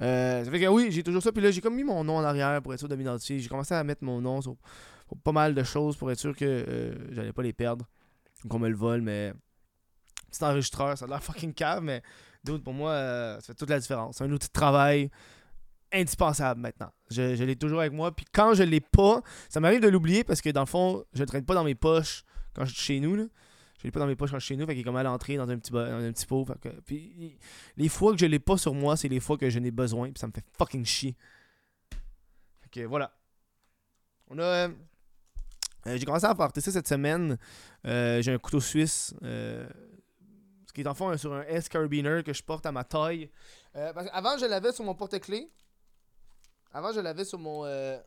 Euh, 0.00 0.44
ça 0.44 0.50
fait 0.50 0.60
que 0.60 0.66
oui, 0.66 0.88
j'ai 0.90 1.02
toujours 1.02 1.22
ça. 1.22 1.32
Puis 1.32 1.42
là, 1.42 1.50
j'ai 1.50 1.60
comme 1.60 1.74
mis 1.74 1.84
mon 1.84 2.04
nom 2.04 2.16
en 2.16 2.24
arrière 2.24 2.60
pour 2.62 2.72
être 2.72 2.78
sûr 2.78 2.88
de 2.88 2.96
m'identifier. 2.96 3.38
J'ai 3.40 3.48
commencé 3.48 3.74
à 3.74 3.82
mettre 3.84 4.04
mon 4.04 4.20
nom 4.20 4.40
sur, 4.42 4.56
pas 5.24 5.32
mal 5.32 5.54
de 5.54 5.62
choses 5.62 5.96
pour 5.96 6.10
être 6.10 6.18
sûr 6.18 6.36
que 6.36 6.44
euh, 6.44 6.94
j'allais 7.12 7.32
pas 7.32 7.42
les 7.42 7.52
perdre. 7.52 7.88
Qu'on 8.48 8.58
me 8.58 8.68
le 8.68 8.76
vole, 8.76 9.02
mais. 9.02 9.32
Petit 10.30 10.44
enregistreur, 10.44 10.98
ça 10.98 11.06
a 11.06 11.08
l'air 11.08 11.22
fucking 11.24 11.54
cave, 11.54 11.82
mais 11.82 12.02
d'autres 12.44 12.62
pour 12.62 12.74
moi, 12.74 12.92
ça 13.40 13.46
fait 13.46 13.54
toute 13.54 13.70
la 13.70 13.80
différence. 13.80 14.16
C'est 14.18 14.24
un 14.24 14.30
outil 14.30 14.48
de 14.48 14.52
travail 14.52 15.10
indispensable 15.92 16.60
maintenant. 16.60 16.90
Je, 17.10 17.42
l'ai 17.42 17.56
toujours 17.56 17.80
avec 17.80 17.92
moi. 17.92 18.14
Puis 18.14 18.26
quand 18.32 18.54
je 18.54 18.62
l'ai 18.62 18.80
pas, 18.80 19.22
ça 19.48 19.60
m'arrive 19.60 19.80
de 19.80 19.88
l'oublier 19.88 20.24
parce 20.24 20.40
que 20.40 20.50
dans 20.50 20.62
le 20.62 20.66
fond, 20.66 21.04
je 21.12 21.20
le 21.20 21.26
traîne 21.26 21.44
pas 21.44 21.54
dans 21.54 21.64
mes 21.64 21.74
poches 21.74 22.24
quand 22.54 22.64
je 22.64 22.74
suis 22.74 22.82
chez 22.82 23.00
nous. 23.00 23.14
Là. 23.14 23.24
Je 23.78 23.84
l'ai 23.84 23.90
pas 23.90 24.00
dans 24.00 24.06
mes 24.06 24.16
poches 24.16 24.30
quand 24.30 24.38
je 24.38 24.44
suis 24.44 24.54
chez 24.54 24.60
nous. 24.60 24.66
Fait 24.66 24.72
qu'il 24.72 24.80
est 24.80 24.84
comme 24.84 24.96
à 24.96 25.02
l'entrée 25.02 25.36
dans 25.36 25.48
un 25.48 25.58
petit, 25.58 25.70
dans 25.70 25.78
un 25.78 26.12
petit 26.12 26.26
pot. 26.26 26.46
puis 26.84 27.38
les 27.76 27.88
fois 27.88 28.12
que 28.12 28.18
je 28.18 28.26
l'ai 28.26 28.38
pas 28.38 28.56
sur 28.56 28.74
moi, 28.74 28.96
c'est 28.96 29.08
les 29.08 29.20
fois 29.20 29.38
que 29.38 29.48
je 29.48 29.58
n'ai 29.58 29.70
besoin. 29.70 30.10
Puis 30.10 30.18
ça 30.18 30.26
me 30.26 30.32
fait 30.32 30.44
fucking 30.56 30.84
chier. 30.84 31.16
Fait 32.60 32.70
que 32.70 32.86
voilà. 32.86 33.12
On 34.28 34.38
a. 34.38 34.42
Euh, 34.42 34.68
euh, 35.86 35.96
j'ai 35.96 36.04
commencé 36.04 36.26
à 36.26 36.34
porter 36.34 36.60
ça 36.60 36.72
cette 36.72 36.88
semaine. 36.88 37.38
Euh, 37.86 38.20
j'ai 38.20 38.32
un 38.32 38.38
couteau 38.38 38.60
suisse. 38.60 39.14
ce 39.22 40.72
qui 40.74 40.82
est 40.82 40.86
en 40.86 40.94
fond 40.94 41.16
sur 41.16 41.32
un 41.32 41.42
S 41.42 41.68
carabiner 41.68 42.22
que 42.24 42.32
je 42.32 42.42
porte 42.42 42.66
à 42.66 42.72
ma 42.72 42.84
taille. 42.84 43.30
avant, 43.74 44.36
je 44.38 44.46
l'avais 44.46 44.72
sur 44.72 44.84
mon 44.84 44.94
porte-clés. 44.94 45.48
Avant, 46.72 46.92
je 46.92 47.00
l'avais 47.00 47.24
sur 47.24 47.38
mon. 47.38 47.64
Euh, 47.64 47.98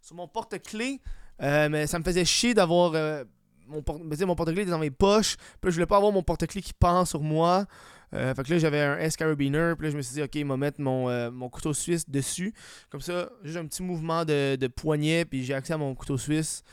sur 0.00 0.16
mon 0.16 0.28
porte-clés. 0.28 1.00
Euh, 1.42 1.68
mais 1.68 1.86
ça 1.86 1.98
me 1.98 2.04
faisait 2.04 2.24
chier 2.24 2.54
d'avoir. 2.54 2.92
Euh, 2.94 3.24
mon, 3.66 3.82
porte-clés 3.82 4.64
dans 4.64 4.78
mes 4.78 4.90
poches. 4.90 5.36
Puis 5.60 5.70
je 5.70 5.76
voulais 5.76 5.86
pas 5.86 5.96
avoir 5.96 6.12
mon 6.12 6.22
porte-clés 6.22 6.62
qui 6.62 6.72
pend 6.72 7.04
sur 7.04 7.20
moi. 7.20 7.66
fait 8.10 8.42
que 8.42 8.52
là, 8.52 8.58
j'avais 8.58 8.80
un 8.80 8.98
S-carabiner. 8.98 9.74
Puis 9.76 9.86
là, 9.86 9.90
je 9.92 9.96
me 9.96 10.02
suis 10.02 10.14
dit, 10.14 10.22
ok, 10.22 10.34
il 10.34 10.46
va 10.46 10.56
mettre 10.56 10.80
mon, 10.80 11.30
mon 11.30 11.48
couteau 11.48 11.72
suisse 11.72 12.08
dessus. 12.08 12.52
Comme 12.90 13.00
ça, 13.00 13.30
juste 13.44 13.58
un 13.58 13.66
petit 13.66 13.82
mouvement 13.82 14.24
de, 14.24 14.56
de 14.56 14.66
poignet. 14.66 15.24
Puis 15.24 15.44
j'ai 15.44 15.54
accès 15.54 15.72
à 15.72 15.78
mon 15.78 15.94
couteau 15.94 16.18
suisse 16.18 16.64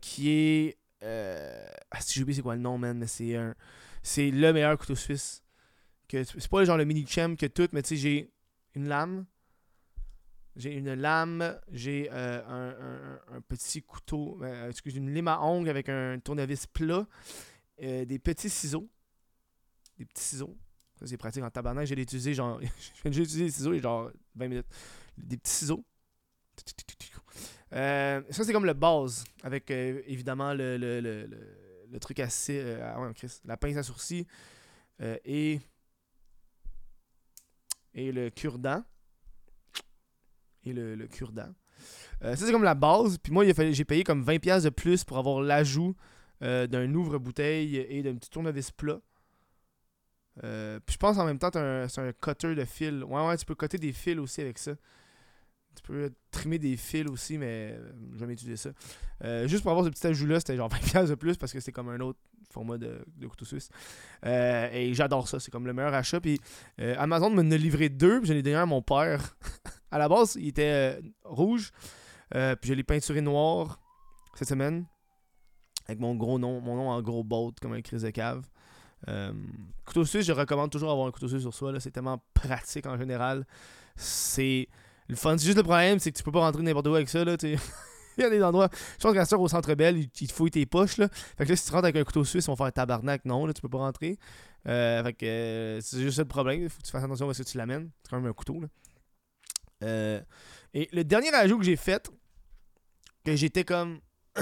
qui 0.00 0.30
est. 0.30 0.78
ah, 1.02 2.00
si 2.00 2.14
j'ai 2.14 2.22
oublié 2.22 2.36
c'est 2.36 2.42
quoi 2.42 2.56
le 2.56 2.62
nom, 2.62 2.78
man. 2.78 2.98
Mais 2.98 3.06
c'est 3.06 3.36
un. 3.36 3.54
c'est 4.02 4.30
le 4.30 4.52
meilleur 4.52 4.76
couteau 4.76 4.96
suisse. 4.96 5.44
C'est 6.10 6.48
pas 6.48 6.64
genre 6.64 6.76
le 6.76 6.84
mini 6.84 7.06
champ 7.06 7.34
que 7.36 7.46
tout, 7.46 7.68
mais 7.72 7.82
tu 7.82 7.90
sais, 7.90 7.96
j'ai 7.96 8.30
une 8.74 8.88
lame. 8.88 9.24
J'ai 10.56 10.74
une 10.74 10.94
lame, 10.94 11.58
j'ai 11.72 12.08
euh, 12.12 12.40
un, 12.46 13.36
un, 13.36 13.40
petit 13.40 13.82
couteau, 13.82 14.38
euh, 14.42 14.70
excusez, 14.70 14.98
une 14.98 15.12
lime 15.12 15.26
à 15.26 15.40
ongles 15.42 15.68
avec 15.68 15.88
un 15.88 16.20
tournevis 16.20 16.66
plat, 16.68 17.06
euh, 17.82 18.04
des 18.04 18.20
petits 18.20 18.48
ciseaux, 18.48 18.88
des 19.98 20.04
petits 20.04 20.22
ciseaux. 20.22 20.56
Ça, 21.00 21.08
c'est 21.08 21.16
pratique 21.16 21.42
en 21.42 21.50
tabarnak. 21.50 21.86
J'ai 21.86 22.00
utilisé 22.00 22.34
genre. 22.34 22.60
j'ai 23.04 23.22
utilisé 23.22 23.44
les 23.44 23.50
ciseaux 23.50 23.76
genre 23.78 24.12
20 24.36 24.48
minutes. 24.48 24.66
Des 25.18 25.36
petits 25.36 25.50
ciseaux. 25.50 25.84
ça, 27.72 28.22
c'est 28.30 28.52
comme 28.52 28.66
le 28.66 28.74
base. 28.74 29.24
Avec 29.42 29.72
évidemment 29.72 30.54
le, 30.54 30.76
le, 30.76 31.00
le, 31.00 31.26
le, 31.90 31.98
truc 31.98 32.20
assez. 32.20 32.78
ah 32.80 33.00
ouais, 33.00 33.12
Chris, 33.14 33.40
la 33.44 33.56
pince 33.56 33.76
à 33.76 33.82
sourcils 33.82 34.24
et 35.00 35.60
et 37.92 38.12
le 38.12 38.30
cure-dent. 38.30 38.84
Et 40.64 40.72
le, 40.72 40.94
le 40.94 41.06
cure-dent. 41.06 41.52
Euh, 42.22 42.36
ça, 42.36 42.46
c'est 42.46 42.52
comme 42.52 42.64
la 42.64 42.74
base. 42.74 43.18
Puis 43.18 43.32
moi, 43.32 43.44
j'ai 43.44 43.84
payé 43.84 44.04
comme 44.04 44.22
20$ 44.22 44.62
de 44.62 44.70
plus 44.70 45.04
pour 45.04 45.18
avoir 45.18 45.40
l'ajout 45.40 45.94
euh, 46.42 46.66
d'un 46.66 46.92
ouvre-bouteille 46.94 47.76
et 47.76 48.02
d'un 48.02 48.14
petit 48.14 48.30
tournevis 48.30 48.70
plat. 48.70 49.00
Euh, 50.42 50.80
puis 50.84 50.94
je 50.94 50.98
pense 50.98 51.16
en 51.18 51.24
même 51.24 51.38
temps, 51.38 51.50
c'est 51.52 52.00
un, 52.00 52.12
cutter 52.12 52.54
de 52.54 52.64
fil. 52.64 53.04
Ouais, 53.04 53.26
ouais, 53.26 53.36
tu 53.36 53.44
peux 53.44 53.54
coter 53.54 53.78
des 53.78 53.92
fils 53.92 54.18
aussi 54.18 54.40
avec 54.40 54.58
ça. 54.58 54.72
Tu 55.76 55.82
peux 55.82 56.12
trimer 56.30 56.58
des 56.58 56.76
fils 56.76 57.08
aussi, 57.08 57.36
mais 57.36 57.76
j'ai 58.12 58.18
jamais 58.18 58.34
utilisé 58.34 58.56
ça. 58.56 59.46
juste 59.46 59.62
pour 59.62 59.72
avoir 59.72 59.84
ce 59.84 59.90
petit 59.90 60.06
ajout-là, 60.06 60.38
c'était 60.38 60.56
genre 60.56 60.68
20$ 60.94 61.08
de 61.08 61.14
plus 61.14 61.36
parce 61.36 61.52
que 61.52 61.60
c'était 61.60 61.72
comme 61.72 61.88
un 61.88 62.00
autre 62.00 62.18
format 62.50 62.78
de, 62.78 63.04
couteau 63.28 63.44
suisse. 63.44 63.68
Et 64.24 64.90
j'adore 64.94 65.28
ça, 65.28 65.40
c'est 65.40 65.50
comme 65.50 65.66
le 65.66 65.72
meilleur 65.72 65.94
achat. 65.94 66.20
Puis 66.20 66.40
Amazon 66.78 67.30
me 67.30 67.42
livré 67.56 67.88
deux, 67.88 68.20
puis 68.20 68.28
j'en 68.28 68.34
ai 68.34 68.42
donné 68.42 68.56
un 68.56 68.62
à 68.62 68.66
mon 68.66 68.82
père. 68.82 69.36
à 69.94 69.98
la 69.98 70.08
base, 70.08 70.36
il 70.36 70.48
était 70.48 70.98
euh, 70.98 71.00
rouge, 71.24 71.70
puis 72.30 72.68
je 72.68 72.74
l'ai 72.74 72.82
peinturé 72.82 73.20
noir 73.20 73.78
cette 74.34 74.48
semaine. 74.48 74.86
Avec 75.86 76.00
mon 76.00 76.14
gros 76.14 76.38
nom, 76.38 76.60
mon 76.60 76.76
nom 76.76 76.88
en 76.88 77.02
gros 77.02 77.22
bolt, 77.22 77.60
comme 77.60 77.74
un 77.74 77.82
crise 77.82 78.02
de 78.02 78.10
cave. 78.10 78.44
couteau 79.84 80.04
suisse, 80.04 80.26
je 80.26 80.32
recommande 80.32 80.70
toujours 80.70 80.90
avoir 80.90 81.06
un 81.06 81.10
couteau 81.10 81.28
suisse 81.28 81.42
sur 81.42 81.54
soi. 81.54 81.78
C'est 81.78 81.90
tellement 81.90 82.22
pratique 82.34 82.86
en 82.86 82.96
général. 82.96 83.46
C'est 83.96 84.68
le 85.08 85.16
fun. 85.16 85.36
C'est 85.38 85.46
juste 85.46 85.58
le 85.58 85.62
problème, 85.62 85.98
c'est 85.98 86.10
que 86.10 86.16
tu 86.16 86.22
peux 86.22 86.32
pas 86.32 86.40
rentrer 86.40 86.62
n'importe 86.62 86.88
où 86.88 86.94
avec 86.94 87.08
ça. 87.08 87.24
Là, 87.24 87.36
il 87.42 87.58
y 88.18 88.24
a 88.24 88.30
des 88.30 88.42
endroits. 88.42 88.68
Je 88.98 89.06
pense 89.06 89.28
qu'à 89.28 89.38
au 89.38 89.48
centre 89.48 89.74
belle, 89.74 89.98
il, 89.98 90.08
te 90.08 90.32
fouille 90.32 90.50
tes 90.50 90.66
poches. 90.66 90.98
Là. 90.98 91.08
Fait 91.38 91.44
que 91.44 91.50
là, 91.50 91.56
si 91.56 91.66
tu 91.66 91.72
rentres 91.72 91.84
avec 91.84 91.96
un 91.96 92.04
couteau 92.04 92.24
suisse, 92.24 92.44
ils 92.44 92.48
vont 92.48 92.56
faire 92.56 92.66
un 92.66 92.70
tabarnak. 92.70 93.24
Non, 93.24 93.46
là, 93.46 93.52
tu 93.52 93.60
peux 93.60 93.68
pas 93.68 93.78
rentrer. 93.78 94.18
Euh, 94.66 95.02
fait 95.04 95.12
que 95.12 95.26
euh, 95.26 95.80
c'est 95.80 96.00
juste 96.00 96.16
ça 96.16 96.22
le 96.22 96.28
problème. 96.28 96.68
Faut 96.68 96.80
que 96.80 96.86
tu 96.86 96.90
fasses 96.90 97.04
attention 97.04 97.28
à 97.28 97.34
ce 97.34 97.42
que 97.42 97.48
tu 97.48 97.58
l'amènes. 97.58 97.90
C'est 98.02 98.10
quand 98.10 98.20
même 98.20 98.30
un 98.30 98.32
couteau. 98.32 98.60
Là. 98.60 98.68
Euh, 99.84 100.20
et 100.72 100.88
le 100.92 101.04
dernier 101.04 101.32
ajout 101.34 101.58
que 101.58 101.64
j'ai 101.64 101.76
fait, 101.76 102.10
que 103.24 103.36
j'étais 103.36 103.64
comme. 103.64 104.00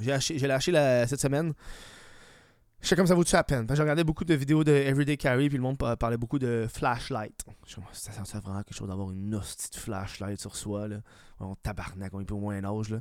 j'ai 0.00 0.46
lâché 0.46 0.72
la, 0.72 1.06
cette 1.06 1.20
semaine. 1.20 1.52
Je 2.80 2.88
sais 2.88 2.96
comme 2.96 3.06
ça 3.06 3.14
vaut-tu 3.14 3.34
la 3.34 3.44
peine? 3.44 3.64
J'ai 3.72 3.80
regardé 3.80 4.02
beaucoup 4.02 4.24
de 4.24 4.34
vidéos 4.34 4.64
de 4.64 4.72
Everyday 4.72 5.16
Carry, 5.16 5.48
puis 5.48 5.56
le 5.56 5.62
monde 5.62 5.78
parlait 5.78 6.16
beaucoup 6.16 6.40
de 6.40 6.66
flashlight. 6.68 7.44
Je 7.64 7.76
ça 7.92 8.12
sent 8.12 8.38
vraiment 8.42 8.62
quelque 8.64 8.76
chose 8.76 8.88
d'avoir 8.88 9.12
une 9.12 9.32
hostie 9.36 9.70
de 9.70 9.76
flashlight 9.76 10.40
sur 10.40 10.56
soi. 10.56 10.88
Là? 10.88 10.96
On 11.38 11.54
tabarnak, 11.54 12.12
on 12.12 12.20
est 12.20 12.24
plus 12.24 12.34
au 12.34 12.40
moins 12.40 12.56
un 12.56 12.64
âge. 12.64 12.90
Là. 12.90 13.00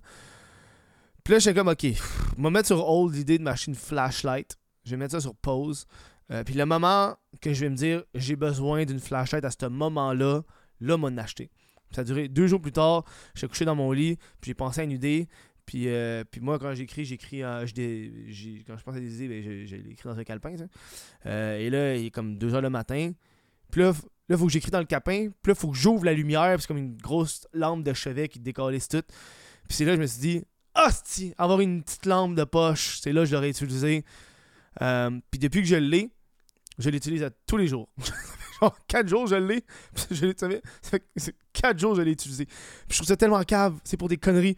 Puis 1.24 1.34
là, 1.34 1.40
j'étais 1.40 1.58
comme, 1.58 1.68
ok, 1.68 1.84
je 1.84 2.42
vais 2.42 2.50
mettre 2.52 2.68
sur 2.68 2.88
hold 2.88 3.16
l'idée 3.16 3.40
de 3.40 3.44
m'acheter 3.44 3.72
une 3.72 3.76
flashlight. 3.76 4.56
Je 4.84 4.92
vais 4.92 4.98
mettre 4.98 5.14
ça 5.14 5.20
sur 5.20 5.36
pause. 5.36 5.88
Euh, 6.32 6.44
puis 6.44 6.54
le 6.54 6.66
moment 6.66 7.16
que 7.42 7.54
je 7.54 7.62
vais 7.62 7.70
me 7.70 7.76
dire, 7.76 8.04
j'ai 8.14 8.36
besoin 8.36 8.86
d'une 8.86 9.00
flashlight 9.00 9.44
à 9.44 9.52
ce 9.52 9.66
moment-là, 9.66 10.42
là, 10.82 10.98
m'en 10.98 11.08
acheter. 11.18 11.50
Ça 11.92 12.02
a 12.02 12.04
duré 12.04 12.28
deux 12.28 12.48
jours 12.48 12.62
plus 12.62 12.72
tard. 12.72 13.06
J'ai 13.36 13.48
couché 13.48 13.66
dans 13.66 13.76
mon 13.76 13.92
lit, 13.92 14.18
puis 14.40 14.50
j'ai 14.50 14.54
pensé 14.54 14.82
à 14.82 14.84
une 14.84 14.92
idée. 14.92 15.28
Puis, 15.66 15.88
euh, 15.88 16.24
puis 16.30 16.42
moi, 16.42 16.60
quand 16.60 16.74
j'écris, 16.74 17.06
j'écris 17.06 17.42
quand 17.42 17.66
je 17.66 18.84
pense 18.84 18.96
à 18.96 19.00
des 19.00 19.16
idées, 19.16 19.28
ben, 19.28 19.66
j'ai 19.66 19.78
écrit 19.92 20.10
dans 20.10 20.18
un 20.18 20.24
calepin. 20.24 20.56
Euh, 21.26 21.58
et 21.58 21.70
là, 21.70 21.96
il 21.96 22.08
est 22.08 22.12
comme 22.12 22.38
2h 22.38 22.62
le 22.62 22.70
matin. 22.70 23.12
Puis 23.72 23.82
là, 23.82 23.94
il 24.30 24.38
faut 24.38 24.48
que 24.48 24.52
j'écris 24.52 24.72
dans 24.72 24.80
le 24.80 24.86
capin. 24.86 25.30
Puis 25.42 25.52
là, 25.52 25.56
faut 25.56 25.70
que 25.70 25.78
j'ouvre 25.78 26.06
la 26.06 26.14
lumière. 26.14 26.60
C'est 26.60 26.68
comme 26.68 26.78
une 26.78 26.98
grosse 26.98 27.48
lampe 27.54 27.84
de 27.84 27.94
chevet 27.94 28.28
qui 28.28 28.40
décalisse 28.40 28.88
tout. 28.88 29.04
Puis 29.68 29.78
c'est 29.78 29.86
là 29.86 29.92
que 29.92 29.98
je 29.98 30.02
me 30.02 30.08
suis 30.08 30.22
dit, 30.22 30.44
hostie, 30.76 31.34
avoir 31.38 31.60
une 31.62 31.84
petite 31.84 32.06
lampe 32.06 32.36
de 32.36 32.44
poche, 32.44 33.00
c'est 33.02 33.14
là 33.14 33.22
que 33.22 33.28
je 33.28 33.34
l'aurais 33.36 33.50
utilisé. 33.50 34.04
Euh, 34.82 35.12
puis 35.30 35.40
depuis 35.40 35.62
que 35.62 35.68
je 35.68 35.76
l'ai, 35.76 36.10
je 36.78 36.90
l'utilise 36.90 37.30
tous 37.46 37.58
les 37.58 37.68
jours. 37.68 37.90
Genre 38.62 38.78
4 38.88 39.08
jours, 39.08 39.28
je 39.28 39.36
l'ai. 39.36 39.64
Je 40.12 40.26
l'ai, 40.26 40.36
ça 40.38 40.48
fait 40.84 41.36
4 41.54 41.80
jours, 41.80 41.96
je 41.96 42.02
l'ai 42.02 42.12
utilisé. 42.12 42.46
Puis 42.46 42.56
je 42.90 42.96
trouve 42.98 43.08
ça 43.08 43.18
tellement 43.18 43.42
cave. 43.44 43.80
C'est 43.84 43.98
pour 43.98 44.08
des 44.08 44.18
conneries 44.18 44.58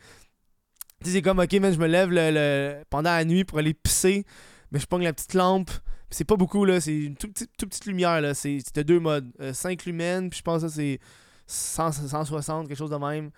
c'est 1.11 1.21
comme, 1.21 1.39
ok, 1.39 1.53
man, 1.53 1.73
je 1.73 1.79
me 1.79 1.87
lève 1.87 2.09
le, 2.11 2.83
pendant 2.89 3.11
la 3.11 3.25
nuit 3.25 3.43
pour 3.43 3.59
aller 3.59 3.73
pisser, 3.73 4.25
mais 4.71 4.79
je 4.79 4.87
pogne 4.87 5.03
la 5.03 5.13
petite 5.13 5.33
lampe. 5.33 5.71
C'est 6.09 6.25
pas 6.25 6.35
beaucoup, 6.35 6.65
là. 6.65 6.79
C'est 6.79 6.95
une 6.95 7.15
toute, 7.15 7.33
petite 7.33 7.85
lumière, 7.85 8.21
là. 8.21 8.33
C'était 8.33 8.83
deux 8.83 8.99
modes. 8.99 9.31
5 9.51 9.81
euh, 9.81 9.83
lumens, 9.85 10.29
puis 10.29 10.39
je 10.39 10.43
pense 10.43 10.61
que 10.61 10.69
c'est 10.69 10.99
160, 11.47 12.67
quelque 12.67 12.77
chose 12.77 12.91
de 12.91 12.97
même. 12.97 13.31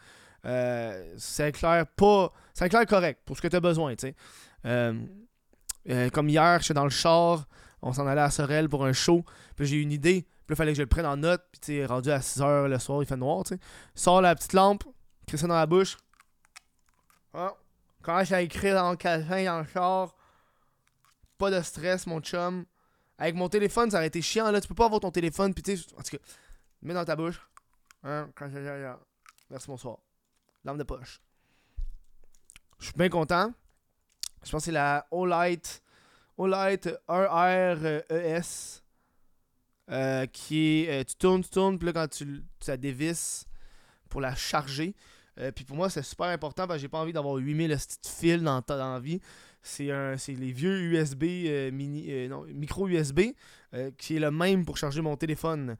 Euh, 0.45 1.13
ça 1.17 1.47
éclaire 1.47 1.87
pas. 1.87 2.31
Ça 2.53 2.67
éclaire 2.67 2.85
correct 2.85 3.21
pour 3.25 3.37
ce 3.37 3.41
que 3.41 3.47
tu 3.47 3.55
as 3.55 3.61
besoin, 3.61 3.95
tu 3.95 4.07
sais. 4.07 4.15
Euh, 4.65 4.93
euh, 5.89 6.09
comme 6.09 6.29
hier, 6.29 6.59
j'étais 6.61 6.73
dans 6.73 6.83
le 6.83 6.89
char, 6.89 7.47
on 7.81 7.93
s'en 7.93 8.07
allait 8.07 8.21
à 8.21 8.31
Sorel 8.31 8.67
pour 8.67 8.85
un 8.85 8.93
show, 8.93 9.23
puis 9.55 9.65
j'ai 9.65 9.77
eu 9.77 9.81
une 9.81 9.91
idée. 9.91 10.27
Puis 10.45 10.53
il 10.53 10.55
fallait 10.55 10.71
que 10.71 10.77
je 10.77 10.83
le 10.83 10.87
prenne 10.87 11.05
en 11.05 11.17
note, 11.17 11.43
puis 11.51 11.59
tu 11.59 11.85
rendu 11.85 12.11
à 12.11 12.19
6h 12.19 12.67
le 12.67 12.79
soir, 12.79 13.01
il 13.01 13.05
fait 13.05 13.17
noir, 13.17 13.43
tu 13.43 13.55
sais. 13.55 13.59
Sors 13.95 14.21
la 14.21 14.35
petite 14.35 14.53
lampe, 14.53 14.83
crée 15.25 15.37
ça 15.37 15.47
dans 15.47 15.55
la 15.55 15.65
bouche, 15.65 15.97
ah. 17.35 17.53
Quand 18.01 18.23
j'ai 18.23 18.43
écrit 18.43 18.71
dans 18.71 18.91
le 18.91 18.97
café, 18.97 19.45
dans 19.45 19.59
le 19.59 19.65
char, 19.65 20.15
pas 21.37 21.51
de 21.51 21.61
stress, 21.61 22.07
mon 22.07 22.21
chum. 22.21 22.65
Avec 23.17 23.35
mon 23.35 23.49
téléphone, 23.49 23.91
ça 23.91 23.97
aurait 23.97 24.07
été 24.07 24.21
chiant, 24.21 24.51
là. 24.51 24.61
Tu 24.61 24.67
peux 24.67 24.75
pas 24.75 24.85
avoir 24.85 25.01
ton 25.01 25.11
téléphone, 25.11 25.53
pis 25.53 25.61
tu 25.61 25.75
sais, 25.75 25.85
en 25.97 26.01
tout 26.01 26.17
cas, 26.17 26.23
mets 26.81 26.93
dans 26.93 27.03
ta 27.03 27.15
bouche. 27.15 27.41
Hein. 28.03 28.29
Merci, 29.49 29.67
bonsoir. 29.67 29.97
Lampe 30.63 30.77
de 30.77 30.83
poche. 30.83 31.19
Je 32.79 32.85
suis 32.85 32.93
bien 32.93 33.09
content. 33.09 33.53
Je 34.43 34.51
pense 34.51 34.61
que 34.61 34.65
c'est 34.65 34.71
la 34.71 35.07
Olight. 35.11 35.81
Olight 36.37 36.89
R-R-E-S. 37.07 38.83
Euh, 39.91 40.25
qui 40.25 40.81
est. 40.81 40.89
Euh, 40.89 41.03
tu 41.03 41.15
tournes, 41.15 41.43
tu 41.43 41.49
tournes, 41.49 41.77
puis 41.77 41.85
là, 41.85 41.93
quand 41.93 42.07
tu, 42.07 42.41
la 42.67 42.77
dévisses 42.77 43.45
pour 44.09 44.19
la 44.19 44.33
charger, 44.33 44.95
euh, 45.39 45.51
puis 45.51 45.63
pour 45.63 45.77
moi, 45.77 45.91
c'est 45.91 46.01
super 46.01 46.27
important 46.27 46.65
parce 46.65 46.77
que 46.77 46.81
j'ai 46.81 46.87
pas 46.87 46.99
envie 46.99 47.13
d'avoir 47.13 47.35
8000 47.35 47.77
fils 48.03 48.41
dans, 48.41 48.63
dans 48.67 48.93
la 48.93 48.99
vie. 48.99 49.19
C'est 49.61 49.87
les 50.27 50.51
vieux 50.51 50.79
USB 50.79 51.23
mini, 51.73 52.27
non, 52.27 52.45
micro 52.53 52.87
USB 52.87 53.31
qui 53.97 54.15
est 54.15 54.19
le 54.19 54.29
même 54.29 54.63
pour 54.63 54.77
charger 54.77 55.01
mon 55.01 55.17
téléphone, 55.17 55.75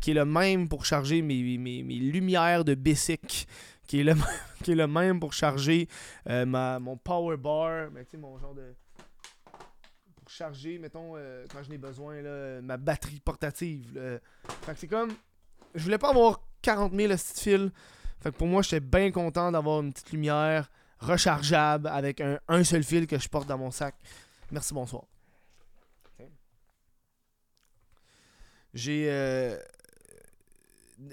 qui 0.00 0.12
est 0.12 0.14
le 0.14 0.24
même 0.24 0.68
pour 0.68 0.84
charger 0.84 1.20
mes, 1.20 1.58
mes, 1.58 1.82
mes 1.82 1.94
lumières 1.96 2.64
de 2.64 2.76
Basic, 2.76 3.48
qui 3.88 4.00
est 4.00 4.04
le, 4.04 4.14
qui 4.62 4.70
est 4.70 4.76
le 4.76 4.86
même 4.86 5.18
pour 5.18 5.32
charger 5.32 5.88
ma, 6.26 6.78
mon 6.78 6.96
power 6.96 7.36
bar, 7.36 7.90
mais 7.90 8.06
mon 8.16 8.38
genre 8.38 8.54
de 8.54 8.72
charger, 10.28 10.78
mettons, 10.78 11.14
quand 11.50 11.62
je 11.62 11.70
n'ai 11.70 11.78
besoin, 11.78 12.20
là, 12.22 12.60
ma 12.62 12.76
batterie 12.76 13.20
portative. 13.20 14.20
Fait 14.62 14.72
que 14.72 14.78
c'est 14.78 14.88
comme. 14.88 15.12
Je 15.74 15.82
voulais 15.82 15.98
pas 15.98 16.10
avoir 16.10 16.40
40 16.62 16.94
000 16.94 17.12
fils 17.16 17.70
fait 18.20 18.32
que 18.32 18.36
pour 18.36 18.48
moi, 18.48 18.62
j'étais 18.62 18.80
bien 18.80 19.10
content 19.10 19.52
d'avoir 19.52 19.80
une 19.80 19.92
petite 19.92 20.12
lumière 20.12 20.70
rechargeable 20.98 21.86
avec 21.86 22.20
un, 22.20 22.64
seul 22.64 22.82
fil 22.82 23.06
que 23.06 23.18
je 23.18 23.28
porte 23.28 23.46
dans 23.46 23.58
mon 23.58 23.70
sac. 23.70 23.94
Merci, 24.50 24.74
bonsoir. 24.74 25.04
J'ai. 28.74 29.06
Euh, 29.08 29.56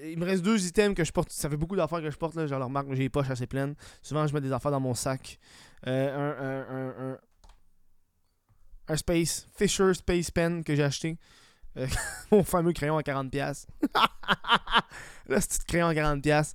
il 0.04 0.18
me 0.18 0.26
reste 0.26 0.44
deux 0.44 0.66
items 0.66 0.96
que 0.96 1.04
je 1.04 1.12
porte. 1.12 1.30
Ça 1.30 1.50
fait 1.50 1.58
beaucoup 1.58 1.76
d'affaires 1.76 2.02
que 2.02 2.10
je 2.10 2.18
porte. 2.18 2.36
Là. 2.36 2.48
Genre, 2.48 2.64
remarque, 2.64 2.88
j'ai 2.94 3.04
les 3.04 3.10
poches 3.10 3.30
assez 3.30 3.46
pleines. 3.46 3.76
Souvent, 4.02 4.26
je 4.26 4.34
mets 4.34 4.42
des 4.42 4.52
affaires 4.52 4.72
dans 4.72 4.80
mon 4.80 4.96
sac. 4.96 5.40
Euh, 5.86 6.34
un, 6.34 6.76
un, 6.76 7.12
un, 7.12 7.18
un, 8.88 8.98
Space, 8.98 9.48
Fisher 9.56 9.94
Space 9.94 10.32
Pen 10.32 10.64
que 10.64 10.76
j'ai 10.76 10.84
acheté. 10.84 11.18
Euh, 11.78 11.88
mon 12.32 12.44
fameux 12.44 12.74
crayon 12.74 12.98
à 12.98 13.02
40$. 13.02 13.66
Là, 15.28 15.42
ce 15.42 15.48
petit 15.48 15.66
crayon 15.68 15.88
à 15.88 15.94
40$. 15.94 16.54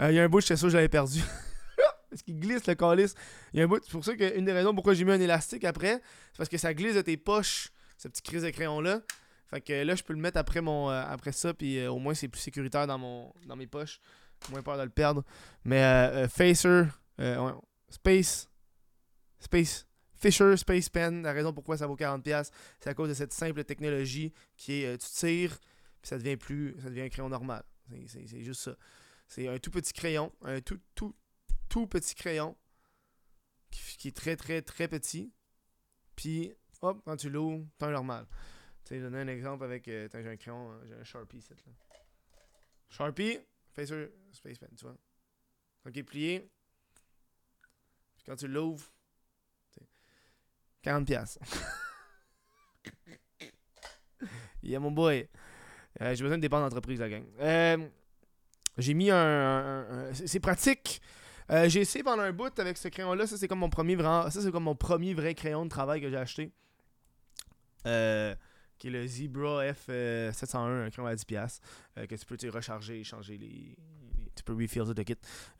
Euh, 0.00 0.10
il 0.10 0.16
y 0.16 0.20
a 0.20 0.24
un 0.24 0.28
bout, 0.28 0.40
j'étais 0.40 0.56
sûr 0.56 0.68
que 0.68 0.72
j'avais 0.72 0.88
perdu. 0.88 1.20
parce 2.10 2.22
qu'il 2.22 2.38
glisse 2.38 2.66
le 2.66 2.74
calice. 2.74 3.14
Il 3.52 3.58
y 3.58 3.62
a 3.62 3.64
un 3.64 3.68
bout, 3.68 3.82
c'est 3.84 3.92
pour 3.92 4.04
ça 4.04 4.14
qu'une 4.16 4.44
des 4.44 4.52
raisons 4.52 4.74
pourquoi 4.74 4.94
j'ai 4.94 5.04
mis 5.04 5.12
un 5.12 5.20
élastique 5.20 5.64
après, 5.64 6.00
c'est 6.32 6.38
parce 6.38 6.48
que 6.48 6.58
ça 6.58 6.74
glisse 6.74 6.94
de 6.94 7.02
tes 7.02 7.16
poches, 7.16 7.70
ce 7.96 8.08
petit 8.08 8.22
crise 8.22 8.42
de 8.42 8.50
crayon-là. 8.50 9.02
Fait 9.50 9.60
que 9.60 9.72
là, 9.84 9.94
je 9.94 10.02
peux 10.02 10.14
le 10.14 10.18
mettre 10.18 10.38
après 10.38 10.60
mon 10.60 10.90
euh, 10.90 11.04
après 11.08 11.32
ça, 11.32 11.54
puis 11.54 11.78
euh, 11.78 11.90
au 11.90 11.98
moins 11.98 12.14
c'est 12.14 12.28
plus 12.28 12.40
sécuritaire 12.40 12.86
dans 12.86 12.98
mon 12.98 13.32
dans 13.46 13.56
mes 13.56 13.66
poches. 13.66 14.00
Moins 14.50 14.62
peur 14.62 14.76
de 14.76 14.82
le 14.82 14.90
perdre. 14.90 15.24
Mais 15.64 16.28
Facer, 16.28 16.84
Space, 17.88 18.48
Space, 19.38 19.86
Fisher 20.16 20.56
Space 20.56 20.88
Pen, 20.88 21.22
la 21.22 21.32
raison 21.32 21.52
pourquoi 21.52 21.76
ça 21.76 21.86
vaut 21.86 21.96
40$, 21.96 22.50
c'est 22.80 22.90
à 22.90 22.94
cause 22.94 23.08
de 23.08 23.14
cette 23.14 23.32
simple 23.32 23.64
technologie 23.64 24.32
qui 24.56 24.82
est 24.82 24.86
euh, 24.86 24.96
tu 24.96 25.08
tires, 25.08 25.58
puis 26.00 26.08
ça 26.08 26.18
devient 26.18 26.36
plus. 26.36 26.76
ça 26.82 26.88
devient 26.88 27.02
un 27.02 27.08
crayon 27.08 27.28
normal. 27.28 27.64
C'est 28.06 28.42
juste 28.42 28.62
ça. 28.62 28.76
C'est 29.28 29.48
un 29.48 29.58
tout 29.58 29.70
petit 29.70 29.92
crayon, 29.92 30.32
un 30.42 30.60
tout, 30.60 30.80
tout, 30.94 31.14
tout 31.68 31.86
petit 31.86 32.14
crayon 32.14 32.56
qui, 33.70 34.08
est 34.08 34.16
très, 34.16 34.36
très, 34.36 34.62
très 34.62 34.88
petit. 34.88 35.32
Puis, 36.14 36.52
hop, 36.82 37.02
quand 37.04 37.16
tu 37.16 37.30
l'ouvres, 37.30 37.66
t'as 37.78 37.88
un 37.88 37.92
normal. 37.92 38.26
Tu 38.84 38.90
sais, 38.90 39.00
je 39.00 39.04
donne 39.04 39.16
un 39.16 39.28
exemple 39.28 39.64
avec. 39.64 39.88
Euh, 39.88 40.08
j'ai 40.12 40.28
un 40.28 40.36
crayon, 40.36 40.72
euh, 40.72 40.84
j'ai 40.86 40.94
un 40.94 41.04
Sharpie 41.04 41.38
ici. 41.38 41.50
Là. 41.50 41.72
Sharpie, 42.88 43.38
Facer 43.72 44.12
Space 44.32 44.58
Pen, 44.58 44.70
tu 44.76 44.84
vois. 44.84 44.96
Donc, 45.84 45.96
il 45.96 45.98
est 45.98 46.04
plié. 46.04 46.50
Puis 48.14 48.24
quand 48.24 48.36
tu 48.36 48.46
l'ouvres, 48.46 48.93
40$. 50.84 51.38
yeah, 54.62 54.78
mon 54.78 54.90
boy. 54.90 55.28
Euh, 56.00 56.14
j'ai 56.14 56.22
besoin 56.22 56.36
de 56.36 56.42
dépenses 56.42 56.62
d'entreprise, 56.62 57.00
la 57.00 57.08
gang. 57.08 57.24
Euh, 57.40 57.88
j'ai 58.78 58.94
mis 58.94 59.10
un. 59.10 60.10
c'est 60.12 60.40
pratique. 60.40 61.00
Euh, 61.50 61.68
j'ai 61.68 61.80
essayé 61.80 62.02
pendant 62.02 62.22
un 62.22 62.32
bout 62.32 62.58
avec 62.58 62.76
ce 62.76 62.88
crayon-là. 62.88 63.26
Ça, 63.26 63.36
c'est 63.36 63.48
comme 63.48 63.60
mon 63.60 63.70
premier 63.70 63.96
vrai, 63.96 64.30
ça, 64.30 64.40
c'est 64.40 64.50
comme 64.50 64.64
mon 64.64 64.74
premier 64.74 65.14
vrai 65.14 65.34
crayon 65.34 65.64
de 65.64 65.70
travail 65.70 66.00
que 66.00 66.10
j'ai 66.10 66.16
acheté. 66.16 66.52
qui 67.84 67.90
est 67.90 68.90
le 68.90 69.06
Zebra 69.06 69.64
F701, 69.64 70.86
un 70.86 70.90
crayon 70.90 71.06
à 71.06 71.14
10$. 71.14 71.60
que 72.08 72.14
tu 72.14 72.26
peux 72.26 72.50
recharger, 72.50 73.04
changer 73.04 73.38
les, 73.38 73.76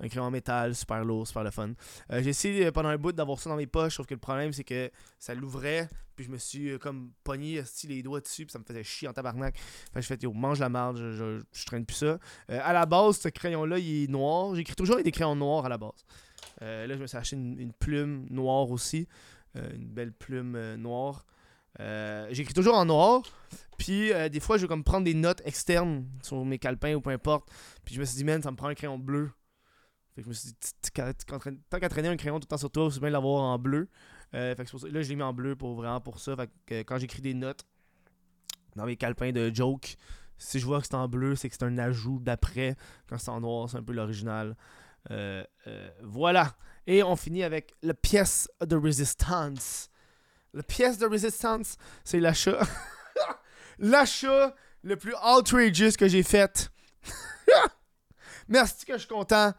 Un 0.00 0.08
crayon 0.08 0.24
en 0.24 0.30
métal, 0.30 0.74
super 0.74 1.04
lourd, 1.04 1.26
super 1.26 1.44
le 1.44 1.50
fun. 1.50 1.70
Euh, 2.10 2.22
j'ai 2.22 2.30
essayé 2.30 2.66
euh, 2.66 2.72
pendant 2.72 2.88
un 2.88 2.96
bout 2.96 3.12
d'avoir 3.12 3.38
ça 3.38 3.50
dans 3.50 3.56
mes 3.56 3.66
poches, 3.66 3.96
sauf 3.96 4.06
que 4.06 4.14
le 4.14 4.20
problème 4.20 4.52
c'est 4.52 4.64
que 4.64 4.90
ça 5.18 5.34
l'ouvrait, 5.34 5.88
puis 6.16 6.24
je 6.24 6.30
me 6.30 6.38
suis 6.38 6.70
euh, 6.70 6.78
comme 6.78 7.12
pogné 7.22 7.62
les 7.88 8.02
doigts 8.02 8.20
dessus, 8.20 8.44
puis 8.44 8.52
ça 8.52 8.58
me 8.58 8.64
faisait 8.64 8.84
chier 8.84 9.08
en 9.08 9.12
tabarnak. 9.12 9.56
Fait 9.92 10.02
je 10.02 10.06
fais, 10.06 10.18
yo, 10.20 10.32
mange 10.32 10.58
la 10.58 10.68
marde, 10.68 10.98
je, 10.98 11.40
je, 11.52 11.66
traîne 11.66 11.84
plus 11.84 11.96
ça. 11.96 12.18
à 12.48 12.72
la 12.72 12.86
base, 12.86 13.18
ce 13.18 13.28
crayon-là, 13.28 13.78
il 13.78 14.04
est 14.04 14.08
noir. 14.08 14.54
J'écris 14.54 14.74
toujours 14.74 14.94
avec 14.94 15.04
des 15.04 15.12
crayons 15.12 15.36
noirs 15.36 15.66
à 15.66 15.68
la 15.68 15.78
base. 15.78 16.04
là, 16.60 16.88
je 16.88 17.00
me 17.00 17.06
suis 17.06 17.16
acheté 17.16 17.36
une, 17.36 17.72
plume 17.72 18.26
noire 18.30 18.70
aussi. 18.70 19.08
une 19.54 19.86
belle 19.86 20.12
plume 20.12 20.74
noire. 20.76 21.24
J'écris 21.78 22.54
toujours 22.54 22.76
en 22.76 22.84
noir. 22.84 23.22
Puis 23.78 24.12
des 24.30 24.40
fois, 24.40 24.56
je 24.56 24.62
vais 24.62 24.68
comme 24.68 24.84
prendre 24.84 25.04
des 25.04 25.14
notes 25.14 25.42
externes 25.44 26.06
sur 26.22 26.44
mes 26.44 26.58
calepins 26.58 26.94
ou 26.94 27.00
peu 27.00 27.10
importe. 27.10 27.50
Puis 27.84 27.94
je 27.94 28.00
me 28.00 28.04
suis 28.04 28.16
dit, 28.16 28.24
man, 28.24 28.42
ça 28.42 28.50
me 28.50 28.56
prend 28.56 28.68
un 28.68 28.74
crayon 28.74 28.98
bleu. 28.98 29.30
Fait 30.14 30.22
que 30.22 30.26
je 30.26 30.28
me 30.28 30.34
suis 30.34 30.50
dit, 30.50 30.56
tant 31.68 31.80
qu'à 31.80 31.88
traîner 31.88 32.08
un 32.08 32.16
crayon 32.16 32.38
tout 32.38 32.44
le 32.44 32.48
temps 32.48 32.56
sur 32.56 32.70
toi, 32.70 32.88
c'est 32.90 33.00
bien 33.00 33.10
l'avoir 33.10 33.42
en 33.42 33.58
bleu. 33.58 33.88
Euh, 34.34 34.54
fait 34.54 34.64
que 34.64 34.86
là, 34.88 35.02
je 35.02 35.08
l'ai 35.08 35.16
mis 35.16 35.22
en 35.22 35.32
bleu 35.32 35.56
pour 35.56 35.74
vraiment 35.74 36.00
pour 36.00 36.20
ça. 36.20 36.36
Fait 36.36 36.50
que 36.66 36.82
quand 36.82 36.98
j'écris 36.98 37.22
des 37.22 37.34
notes 37.34 37.64
dans 38.76 38.86
mes 38.86 38.96
calepins 38.96 39.32
de 39.32 39.52
joke, 39.52 39.96
si 40.38 40.60
je 40.60 40.66
vois 40.66 40.80
que 40.80 40.86
c'est 40.86 40.94
en 40.94 41.08
bleu, 41.08 41.34
c'est 41.34 41.48
que 41.48 41.56
c'est 41.58 41.64
un 41.64 41.78
ajout 41.78 42.20
d'après. 42.20 42.76
Quand 43.08 43.18
c'est 43.18 43.30
en 43.30 43.40
noir, 43.40 43.68
c'est 43.68 43.78
un 43.78 43.82
peu 43.82 43.92
l'original. 43.92 44.56
Euh, 45.10 45.44
euh, 45.66 45.90
voilà. 46.02 46.56
Et 46.86 47.02
on 47.02 47.16
finit 47.16 47.42
avec 47.42 47.74
la 47.82 47.94
pièce 47.94 48.48
de 48.64 48.76
résistance. 48.76 49.90
La 50.54 50.62
pièce 50.62 50.98
de 50.98 51.06
résistance, 51.06 51.76
c'est 52.04 52.20
l'achat. 52.20 52.60
l'achat 53.78 54.54
le 54.82 54.96
plus 54.96 55.14
outrageous 55.14 55.96
que 55.98 56.08
j'ai 56.08 56.22
fait 56.22 56.70
Merci 58.48 58.86
que 58.86 58.94
je 58.94 58.98
suis 58.98 59.08
content. 59.08 59.52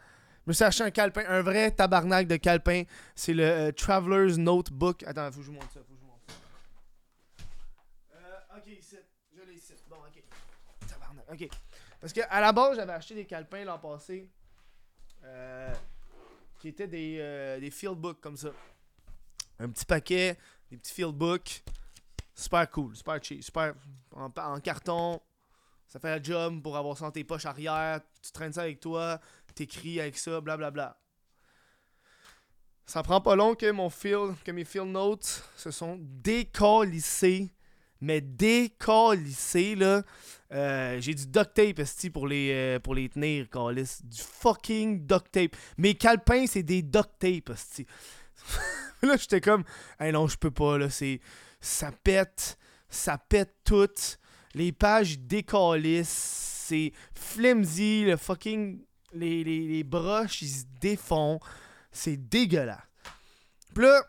Je 0.45 0.51
me 0.51 0.53
suis 0.53 0.63
acheté 0.63 0.83
un 0.83 0.91
calepin, 0.91 1.23
un 1.27 1.41
vrai 1.41 1.71
tabarnak 1.71 2.27
de 2.27 2.37
calepin. 2.37 2.83
C'est 3.13 3.33
le 3.33 3.43
euh, 3.43 3.71
Traveler's 3.71 4.37
Notebook. 4.37 5.03
Attends, 5.03 5.31
faut 5.31 5.39
que 5.39 5.45
je 5.45 5.51
vous 5.51 5.53
montre 5.53 5.71
ça. 5.71 5.79
Je 5.87 5.93
vous 5.93 6.05
montre 6.05 6.21
ça. 6.27 6.33
Euh, 8.15 8.57
ok, 8.57 8.67
ici. 8.79 8.95
Je 9.35 9.41
l'ai 9.41 9.55
ici. 9.55 9.73
Bon, 9.89 9.97
ok. 9.97 10.23
Tabarnak. 10.87 11.25
Ok. 11.31 11.49
Parce 11.99 12.13
que 12.13 12.21
à 12.29 12.39
la 12.39 12.51
base, 12.51 12.77
j'avais 12.77 12.93
acheté 12.93 13.15
des 13.15 13.25
calepins 13.25 13.65
l'an 13.65 13.79
passé. 13.79 14.29
Euh, 15.25 15.73
qui 16.59 16.69
étaient 16.69 16.87
des, 16.87 17.17
euh, 17.19 17.59
des 17.59 17.71
fieldbooks 17.71 18.21
comme 18.21 18.37
ça. 18.37 18.49
Un 19.59 19.69
petit 19.69 19.85
paquet, 19.85 20.37
des 20.75 20.81
petits 20.81 20.93
fieldbooks. 20.93 21.63
Super 22.33 22.69
cool, 22.69 22.95
super 22.95 23.23
cheap, 23.23 23.43
super 23.43 23.73
en 24.11 24.59
carton, 24.59 25.21
ça 25.87 25.99
fait 25.99 26.09
un 26.09 26.21
job 26.21 26.61
pour 26.61 26.75
avoir 26.75 26.97
ça 26.97 27.05
dans 27.05 27.11
tes 27.11 27.23
poches 27.23 27.45
arrière, 27.45 28.01
tu 28.21 28.31
traînes 28.31 28.51
ça 28.51 28.63
avec 28.63 28.81
toi, 28.81 29.19
t'écris 29.53 30.01
avec 30.01 30.17
ça, 30.17 30.41
blablabla. 30.41 30.71
Bla 30.71 30.71
bla. 30.71 30.99
Ça 32.85 33.01
prend 33.01 33.19
pas 33.19 33.35
long 33.35 33.55
que 33.55 33.71
mon 33.71 33.89
feel, 33.89 34.35
que 34.43 34.51
mes 34.51 34.63
field 34.63 34.89
notes 34.89 35.43
se 35.55 35.71
sont 35.71 35.97
décalissés. 35.99 37.49
Mais 38.01 38.21
décalissés, 38.21 39.75
là. 39.75 40.03
Euh, 40.51 40.99
j'ai 40.99 41.15
du 41.15 41.25
duct 41.25 41.53
tape, 41.53 41.81
pour 42.13 42.27
les, 42.27 42.51
euh, 42.51 42.79
pour 42.79 42.93
les 42.93 43.09
tenir, 43.09 43.49
calice. 43.49 44.05
Du 44.05 44.21
fucking 44.21 45.07
duct 45.07 45.31
tape. 45.31 45.55
Mes 45.77 45.95
calepins, 45.95 46.45
c'est 46.45 46.61
des 46.61 46.83
duct 46.83 47.09
tape, 47.17 47.51
là, 49.01 49.17
j'étais 49.17 49.41
comme, 49.41 49.63
hey 49.99 50.11
non, 50.11 50.27
je 50.27 50.37
peux 50.37 50.51
pas, 50.51 50.77
là. 50.77 50.89
C'est, 50.89 51.19
ça 51.59 51.91
pète, 51.91 52.57
ça 52.89 53.17
pète 53.17 53.53
tout. 53.63 53.89
Les 54.53 54.71
pages 54.71 55.19
décalissent. 55.19 56.63
C'est 56.67 56.93
flimsy. 57.13 58.05
Le 58.05 58.17
fucking. 58.17 58.81
Les, 59.13 59.43
les, 59.43 59.67
les 59.67 59.83
broches, 59.83 60.41
ils 60.41 60.49
se 60.49 60.63
défont. 60.81 61.39
C'est 61.91 62.17
dégueulasse. 62.17 62.81
Puis 63.73 63.83
là, 63.83 64.01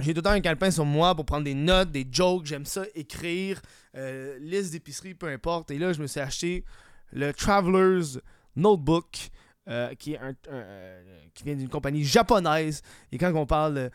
j'ai 0.00 0.12
tout 0.12 0.18
le 0.18 0.22
temps 0.22 0.30
un 0.30 0.40
calepin 0.40 0.70
sur 0.70 0.84
moi 0.84 1.14
pour 1.14 1.24
prendre 1.24 1.44
des 1.44 1.54
notes, 1.54 1.90
des 1.90 2.06
jokes. 2.10 2.46
J'aime 2.46 2.64
ça, 2.64 2.84
écrire, 2.94 3.62
euh, 3.94 4.38
liste 4.40 4.72
d'épicerie, 4.72 5.14
peu 5.14 5.28
importe. 5.28 5.70
Et 5.70 5.78
là, 5.78 5.92
je 5.92 6.02
me 6.02 6.06
suis 6.06 6.20
acheté 6.20 6.64
le 7.12 7.32
Traveler's 7.32 8.20
Notebook. 8.56 9.30
Euh, 9.66 9.94
qui, 9.94 10.12
est 10.12 10.18
un, 10.18 10.34
euh, 10.48 11.02
qui 11.32 11.42
vient 11.42 11.54
d'une 11.54 11.70
compagnie 11.70 12.04
japonaise. 12.04 12.82
Et 13.10 13.16
quand 13.16 13.32
on 13.34 13.46
parle 13.46 13.74
de 13.74 13.90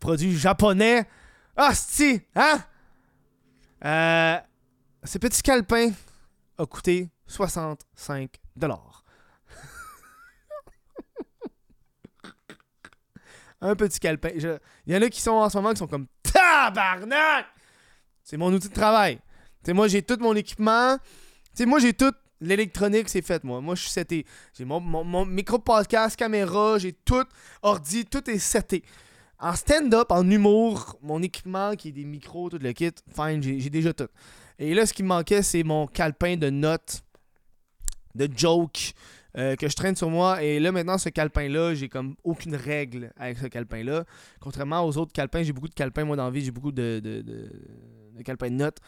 produits 0.00 0.34
japonais, 0.34 1.06
ah, 1.56 1.74
si, 1.74 2.22
hein? 2.34 2.64
Euh, 3.84 4.38
ce 5.04 5.18
petit 5.18 5.42
calepin 5.42 5.90
a 6.56 6.64
coûté 6.64 7.10
65 7.26 8.30
Un 13.60 13.76
petit 13.76 14.00
calepin. 14.00 14.30
Il 14.34 14.58
y 14.86 14.96
en 14.96 15.02
a 15.02 15.10
qui 15.10 15.20
sont 15.20 15.32
en 15.32 15.50
ce 15.50 15.58
moment 15.58 15.72
qui 15.72 15.80
sont 15.80 15.86
comme 15.86 16.06
tabarnak. 16.22 17.44
C'est 18.22 18.38
mon 18.38 18.50
outil 18.54 18.70
de 18.70 18.74
travail. 18.74 19.20
sais 19.66 19.74
moi 19.74 19.86
j'ai 19.86 20.02
tout 20.02 20.16
mon 20.18 20.34
équipement. 20.34 20.96
sais 21.52 21.66
moi 21.66 21.78
j'ai 21.78 21.92
tout 21.92 22.14
l'électronique, 22.40 23.08
c'est 23.08 23.22
fait 23.22 23.42
moi. 23.44 23.60
Moi 23.60 23.74
je 23.74 23.82
suis 23.82 23.90
seté. 23.90 24.24
J'ai 24.56 24.64
mon, 24.64 24.80
mon, 24.80 25.24
micro 25.24 25.58
podcast, 25.58 26.16
caméra, 26.16 26.78
j'ai 26.78 26.92
tout 26.92 27.24
ordi, 27.62 28.04
tout 28.04 28.28
est 28.30 28.38
seté. 28.38 28.82
En 29.38 29.54
stand-up, 29.54 30.10
en 30.10 30.28
humour, 30.28 30.98
mon 31.02 31.22
équipement 31.22 31.74
qui 31.74 31.88
est 31.88 31.92
des 31.92 32.04
micros, 32.04 32.50
tout 32.50 32.58
le 32.60 32.72
kit, 32.72 32.90
fine, 33.14 33.42
j'ai 33.42 33.70
déjà 33.70 33.92
tout. 33.92 34.08
Et 34.58 34.74
là, 34.74 34.84
ce 34.84 34.92
qui 34.92 35.02
me 35.02 35.08
manquait, 35.08 35.42
c'est 35.42 35.62
mon 35.62 35.86
calepin 35.86 36.36
de 36.36 36.50
notes, 36.50 37.02
de 38.14 38.28
jokes 38.36 38.92
euh, 39.38 39.54
que 39.54 39.68
je 39.68 39.76
traîne 39.76 39.94
sur 39.94 40.10
moi. 40.10 40.42
Et 40.42 40.58
là, 40.58 40.72
maintenant, 40.72 40.98
ce 40.98 41.08
calepin-là, 41.08 41.74
j'ai 41.74 41.88
comme 41.88 42.16
aucune 42.24 42.56
règle 42.56 43.12
avec 43.16 43.38
ce 43.38 43.46
calepin-là. 43.46 44.04
Contrairement 44.40 44.84
aux 44.84 44.98
autres 44.98 45.12
calepins, 45.12 45.42
j'ai 45.42 45.52
beaucoup 45.52 45.68
de 45.68 45.74
calepins, 45.74 46.04
moi, 46.04 46.16
dans 46.16 46.30
vie, 46.30 46.44
j'ai 46.44 46.50
beaucoup 46.50 46.72
de, 46.72 47.00
calepins 48.24 48.50
de 48.50 48.56
notes. 48.56 48.78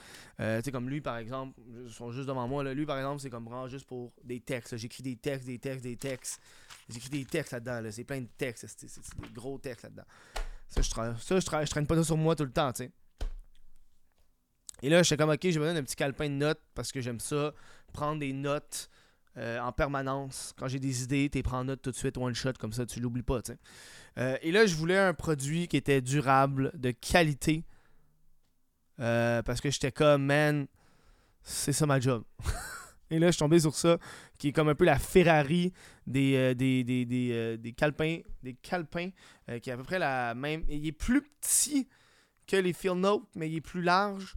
Euh, 0.40 0.58
tu 0.58 0.64
sais, 0.64 0.72
comme 0.72 0.88
lui, 0.88 1.00
par 1.00 1.16
exemple, 1.18 1.60
ils 1.84 1.92
sont 1.92 2.10
juste 2.12 2.28
devant 2.28 2.46
moi. 2.48 2.64
Là. 2.64 2.74
Lui, 2.74 2.86
par 2.86 2.98
exemple, 2.98 3.20
c'est 3.20 3.30
comme 3.30 3.44
vraiment 3.44 3.68
juste 3.68 3.86
pour 3.86 4.12
des 4.24 4.40
textes. 4.40 4.76
J'écris 4.76 5.02
des 5.02 5.16
textes, 5.16 5.46
des 5.46 5.58
textes, 5.58 5.82
des 5.82 5.96
textes. 5.96 6.40
J'écris 6.88 7.10
des 7.10 7.24
textes 7.24 7.52
là-dedans. 7.52 7.80
Là. 7.80 7.92
C'est 7.92 8.04
plein 8.04 8.20
de 8.20 8.28
textes. 8.36 8.66
C'est 8.76 9.20
des 9.20 9.32
gros 9.32 9.58
textes 9.58 9.84
là-dedans. 9.84 10.04
Ça, 10.68 10.80
je, 10.82 10.88
ça 10.88 11.14
je, 11.18 11.66
je 11.66 11.70
traîne 11.70 11.86
pas 11.86 11.96
ça 11.96 12.04
sur 12.04 12.16
moi 12.16 12.34
tout 12.34 12.44
le 12.44 12.52
temps, 12.52 12.72
tu 12.72 12.84
sais. 12.84 12.90
Et 14.82 14.88
là, 14.88 15.02
j'étais 15.02 15.16
comme, 15.16 15.30
ok, 15.30 15.48
je 15.48 15.60
me 15.60 15.64
donne 15.64 15.76
un 15.76 15.82
petit 15.82 15.96
calepin 15.96 16.28
de 16.28 16.34
notes 16.34 16.60
parce 16.74 16.90
que 16.90 17.00
j'aime 17.00 17.20
ça. 17.20 17.54
Prendre 17.92 18.18
des 18.18 18.32
notes 18.32 18.90
euh, 19.38 19.58
en 19.60 19.72
permanence. 19.72 20.52
Quand 20.58 20.66
j'ai 20.66 20.80
des 20.80 21.04
idées, 21.04 21.30
tu 21.30 21.42
prends 21.42 21.64
note 21.64 21.80
tout 21.80 21.90
de 21.90 21.96
suite, 21.96 22.18
one 22.18 22.34
shot, 22.34 22.54
comme 22.58 22.72
ça, 22.72 22.84
tu 22.84 23.00
l'oublies 23.00 23.22
pas. 23.22 23.40
Euh, 24.18 24.36
et 24.42 24.50
là, 24.50 24.66
je 24.66 24.74
voulais 24.74 24.98
un 24.98 25.14
produit 25.14 25.68
qui 25.68 25.76
était 25.76 26.00
durable, 26.00 26.72
de 26.74 26.90
qualité. 26.90 27.64
Euh, 29.00 29.42
parce 29.42 29.60
que 29.60 29.70
j'étais 29.70 29.92
comme, 29.92 30.26
man, 30.26 30.66
c'est 31.42 31.72
ça 31.72 31.86
ma 31.86 32.00
job. 32.00 32.24
et 33.10 33.18
là, 33.18 33.28
je 33.28 33.32
suis 33.32 33.38
tombé 33.40 33.60
sur 33.60 33.74
ça, 33.74 33.98
qui 34.38 34.48
est 34.48 34.52
comme 34.52 34.68
un 34.68 34.74
peu 34.74 34.84
la 34.84 34.98
Ferrari 34.98 35.72
des, 36.06 36.54
des, 36.54 36.84
des, 36.84 37.04
des, 37.04 37.58
des 37.58 37.72
calepins, 37.72 38.18
des 38.42 38.54
calepins 38.54 39.10
qui 39.60 39.70
est 39.70 39.72
à 39.72 39.76
peu 39.76 39.82
près 39.84 39.98
la 39.98 40.34
même. 40.34 40.64
Il 40.68 40.86
est 40.86 40.92
plus 40.92 41.22
petit 41.22 41.88
que 42.46 42.56
les 42.56 42.72
Field 42.72 42.98
Note, 42.98 43.28
mais 43.34 43.48
il 43.48 43.56
est 43.56 43.60
plus 43.60 43.82
large. 43.82 44.34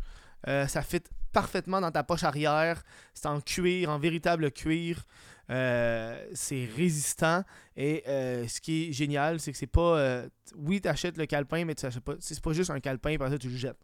Euh, 0.48 0.68
ça 0.68 0.82
fit 0.82 1.02
parfaitement 1.32 1.82
dans 1.82 1.92
ta 1.92 2.04
poche 2.04 2.24
arrière. 2.24 2.84
C'est 3.14 3.28
en 3.28 3.42
cuir, 3.42 3.90
en 3.90 4.00
véritable 4.00 4.52
cuir. 4.52 5.06
Euh, 5.50 6.26
c'est 6.34 6.68
résistant. 6.76 7.44
Et 7.76 8.04
euh, 8.08 8.48
ce 8.48 8.62
qui 8.62 8.90
est 8.90 8.92
génial, 8.94 9.40
c'est 9.40 9.52
que 9.52 9.58
c'est 9.58 9.68
pas. 9.68 9.98
euh, 9.98 10.30
oui, 10.56 10.82
tu 10.82 10.88
achètes 10.88 11.18
le 11.18 11.26
calepin, 11.26 11.66
mais 11.66 11.76
tu 11.76 11.86
achètes 11.86 12.04
pas. 12.04 12.16
C'est 12.20 12.40
pas 12.42 12.54
juste 12.54 12.70
un 12.70 12.80
calepin, 12.80 13.18
par 13.18 13.30
ça, 13.30 13.38
tu 13.38 13.50
le 13.50 13.58
jettes. 13.58 13.78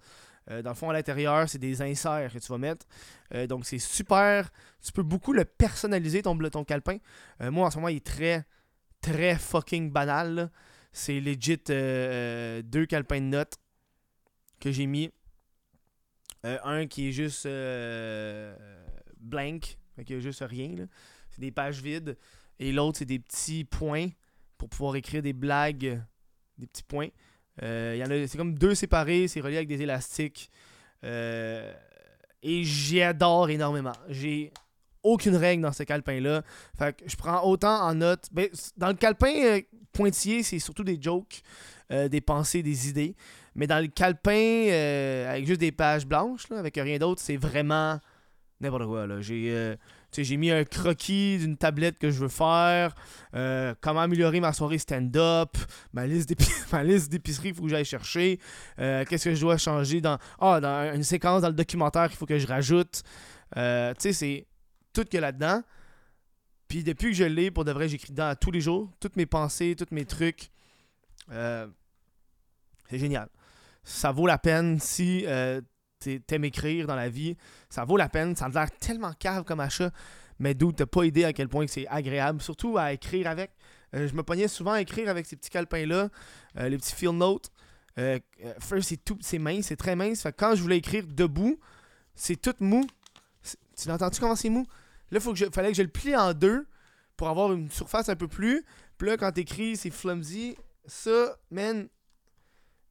Euh, 0.49 0.61
dans 0.61 0.71
le 0.71 0.75
fond, 0.75 0.89
à 0.89 0.93
l'intérieur, 0.93 1.47
c'est 1.47 1.59
des 1.59 1.81
inserts 1.81 2.33
que 2.33 2.39
tu 2.39 2.47
vas 2.47 2.57
mettre. 2.57 2.85
Euh, 3.33 3.47
donc, 3.47 3.65
c'est 3.65 3.79
super. 3.79 4.49
Tu 4.83 4.91
peux 4.91 5.03
beaucoup 5.03 5.33
le 5.33 5.45
personnaliser, 5.45 6.21
ton, 6.23 6.37
ton 6.49 6.63
calepin. 6.63 6.97
Euh, 7.41 7.51
moi, 7.51 7.67
en 7.67 7.71
ce 7.71 7.77
moment, 7.77 7.89
il 7.89 7.97
est 7.97 8.05
très, 8.05 8.45
très 9.01 9.35
fucking 9.35 9.91
banal. 9.91 10.51
C'est 10.91 11.19
legit 11.19 11.57
deux 11.57 12.85
calepins 12.85 13.21
de 13.21 13.25
notes 13.25 13.55
que 14.59 14.71
j'ai 14.71 14.87
mis. 14.87 15.09
Un 16.43 16.87
qui 16.87 17.07
est 17.07 17.11
juste 17.11 17.47
blank, 19.19 19.77
y 19.97 20.13
a 20.13 20.19
juste 20.19 20.43
rien. 20.45 20.87
C'est 21.29 21.39
des 21.39 21.51
pages 21.51 21.81
vides. 21.81 22.17
Et 22.59 22.73
l'autre, 22.73 22.97
c'est 22.97 23.05
des 23.05 23.19
petits 23.19 23.63
points 23.63 24.09
pour 24.57 24.67
pouvoir 24.67 24.97
écrire 24.97 25.21
des 25.21 25.33
blagues. 25.33 26.01
Des 26.57 26.67
petits 26.67 26.83
points. 26.83 27.09
Euh, 27.61 28.27
c'est 28.27 28.37
comme 28.37 28.55
deux 28.55 28.75
séparés, 28.75 29.27
c'est 29.27 29.41
relié 29.41 29.57
avec 29.57 29.67
des 29.67 29.81
élastiques. 29.81 30.49
Euh, 31.03 31.71
et 32.43 32.63
j'adore 32.63 33.49
énormément. 33.49 33.93
J'ai 34.09 34.51
aucune 35.03 35.35
règle 35.35 35.63
dans 35.63 35.71
ce 35.71 35.83
calepin-là. 35.83 36.43
Fait 36.77 36.95
que 36.95 37.09
je 37.09 37.15
prends 37.15 37.43
autant 37.47 37.81
en 37.81 37.95
note. 37.95 38.27
Ben, 38.31 38.49
dans 38.77 38.87
le 38.87 38.93
calepin 38.93 39.33
euh, 39.43 39.61
pointillé, 39.93 40.43
c'est 40.43 40.59
surtout 40.59 40.83
des 40.83 40.97
jokes, 41.01 41.41
euh, 41.91 42.07
des 42.07 42.21
pensées, 42.21 42.63
des 42.63 42.89
idées. 42.89 43.15
Mais 43.55 43.67
dans 43.67 43.79
le 43.79 43.87
calepin 43.87 44.31
euh, 44.69 45.29
avec 45.29 45.45
juste 45.45 45.59
des 45.59 45.71
pages 45.71 46.05
blanches, 46.05 46.49
là, 46.49 46.59
avec 46.59 46.75
rien 46.75 46.97
d'autre, 46.97 47.21
c'est 47.21 47.37
vraiment 47.37 47.99
n'importe 48.59 48.85
quoi. 48.85 49.07
J'ai 49.21 49.75
j'ai 50.17 50.37
mis 50.37 50.51
un 50.51 50.63
croquis 50.63 51.37
d'une 51.37 51.57
tablette 51.57 51.97
que 51.97 52.09
je 52.11 52.19
veux 52.19 52.27
faire, 52.27 52.93
euh, 53.35 53.73
comment 53.81 54.01
améliorer 54.01 54.39
ma 54.39 54.53
soirée 54.53 54.77
stand-up, 54.77 55.57
ma 55.93 56.05
liste 56.05 56.29
d'épicerie 57.09 57.49
qu'il 57.49 57.55
faut 57.55 57.63
que 57.63 57.69
j'aille 57.69 57.85
chercher, 57.85 58.39
euh, 58.79 59.05
qu'est-ce 59.05 59.25
que 59.25 59.35
je 59.35 59.41
dois 59.41 59.57
changer 59.57 60.01
dans, 60.01 60.17
ah, 60.39 60.59
dans 60.59 60.93
une 60.95 61.03
séquence 61.03 61.41
dans 61.41 61.47
le 61.47 61.53
documentaire 61.53 62.07
qu'il 62.07 62.17
faut 62.17 62.25
que 62.25 62.37
je 62.37 62.47
rajoute. 62.47 63.03
Euh, 63.57 63.93
tu 63.93 64.01
sais, 64.01 64.13
c'est 64.13 64.47
tout 64.93 65.05
que 65.05 65.17
là-dedans. 65.17 65.61
Puis 66.67 66.83
depuis 66.83 67.11
que 67.11 67.17
je 67.17 67.23
l'ai, 67.23 67.51
pour 67.51 67.65
de 67.65 67.71
vrai, 67.71 67.87
j'écris 67.87 68.11
dedans 68.11 68.33
tous 68.39 68.51
les 68.51 68.61
jours, 68.61 68.91
toutes 68.99 69.15
mes 69.15 69.25
pensées, 69.25 69.75
tous 69.77 69.93
mes 69.93 70.05
trucs. 70.05 70.51
C'est 71.29 72.97
génial. 72.97 73.29
Ça 73.83 74.11
vaut 74.11 74.27
la 74.27 74.37
peine 74.37 74.79
si 74.79 75.25
t'aimes 76.01 76.45
écrire 76.45 76.87
dans 76.87 76.95
la 76.95 77.09
vie. 77.09 77.37
Ça 77.69 77.85
vaut 77.85 77.97
la 77.97 78.09
peine. 78.09 78.35
Ça 78.35 78.45
a 78.45 78.49
l'air 78.49 78.71
tellement 78.71 79.13
cave 79.13 79.43
comme 79.43 79.59
achat. 79.59 79.91
Mais 80.39 80.53
d'où 80.53 80.71
t'as 80.71 80.85
pas 80.85 81.05
idée 81.05 81.23
à 81.23 81.33
quel 81.33 81.47
point 81.47 81.67
c'est 81.67 81.87
agréable. 81.87 82.41
Surtout 82.41 82.77
à 82.77 82.93
écrire 82.93 83.27
avec. 83.27 83.51
Euh, 83.93 84.07
je 84.07 84.15
me 84.15 84.23
pognais 84.23 84.47
souvent 84.47 84.71
à 84.71 84.81
écrire 84.81 85.09
avec 85.09 85.25
ces 85.25 85.35
petits 85.35 85.49
calepins-là. 85.49 86.09
euh, 86.57 86.69
les 86.69 86.77
petits 86.77 86.95
field 86.95 87.15
notes. 87.15 87.51
Euh, 87.99 88.19
first, 88.59 88.89
c'est 88.89 89.03
tout, 89.03 89.17
c'est 89.21 89.37
mince, 89.37 89.67
c'est 89.67 89.75
très 89.75 89.95
mince. 89.95 90.21
Fait 90.21 90.31
que 90.31 90.37
quand 90.37 90.55
je 90.55 90.61
voulais 90.61 90.77
écrire 90.77 91.05
debout, 91.07 91.59
c'est 92.15 92.39
tout 92.39 92.55
mou. 92.59 92.87
Tu 93.77 93.87
l'entends-tu 93.87 94.19
comment 94.19 94.35
c'est 94.35 94.49
mou? 94.49 94.65
Là, 95.11 95.19
faut 95.19 95.33
que 95.33 95.39
je, 95.39 95.45
fallait 95.51 95.69
que 95.69 95.77
je 95.77 95.81
le 95.81 95.89
plie 95.89 96.15
en 96.15 96.33
deux 96.33 96.67
pour 97.17 97.27
avoir 97.27 97.51
une 97.51 97.69
surface 97.69 98.09
un 98.09 98.15
peu 98.15 98.27
plus. 98.27 98.65
Puis 98.97 99.07
là, 99.07 99.17
quand 99.17 99.31
t'écris, 99.31 99.75
c'est 99.75 99.89
flimsy. 99.89 100.55
Ça, 100.85 101.37
man, 101.49 101.87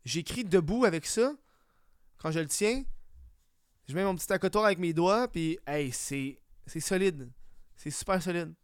j'écris 0.05 0.45
debout 0.45 0.85
avec 0.85 1.07
ça. 1.07 1.33
Quand 2.19 2.31
je 2.31 2.41
le 2.41 2.47
tiens, 2.47 2.85
je 3.91 3.97
mets 3.97 4.05
mon 4.05 4.15
petit 4.15 4.33
accotoir 4.33 4.65
avec 4.67 4.79
mes 4.79 4.93
doigts, 4.93 5.27
puis 5.29 5.59
hey, 5.67 5.91
c'est 5.91 6.39
solide. 6.79 7.29
C'est 7.77 7.91
super 7.91 8.23
solide. 8.23 8.55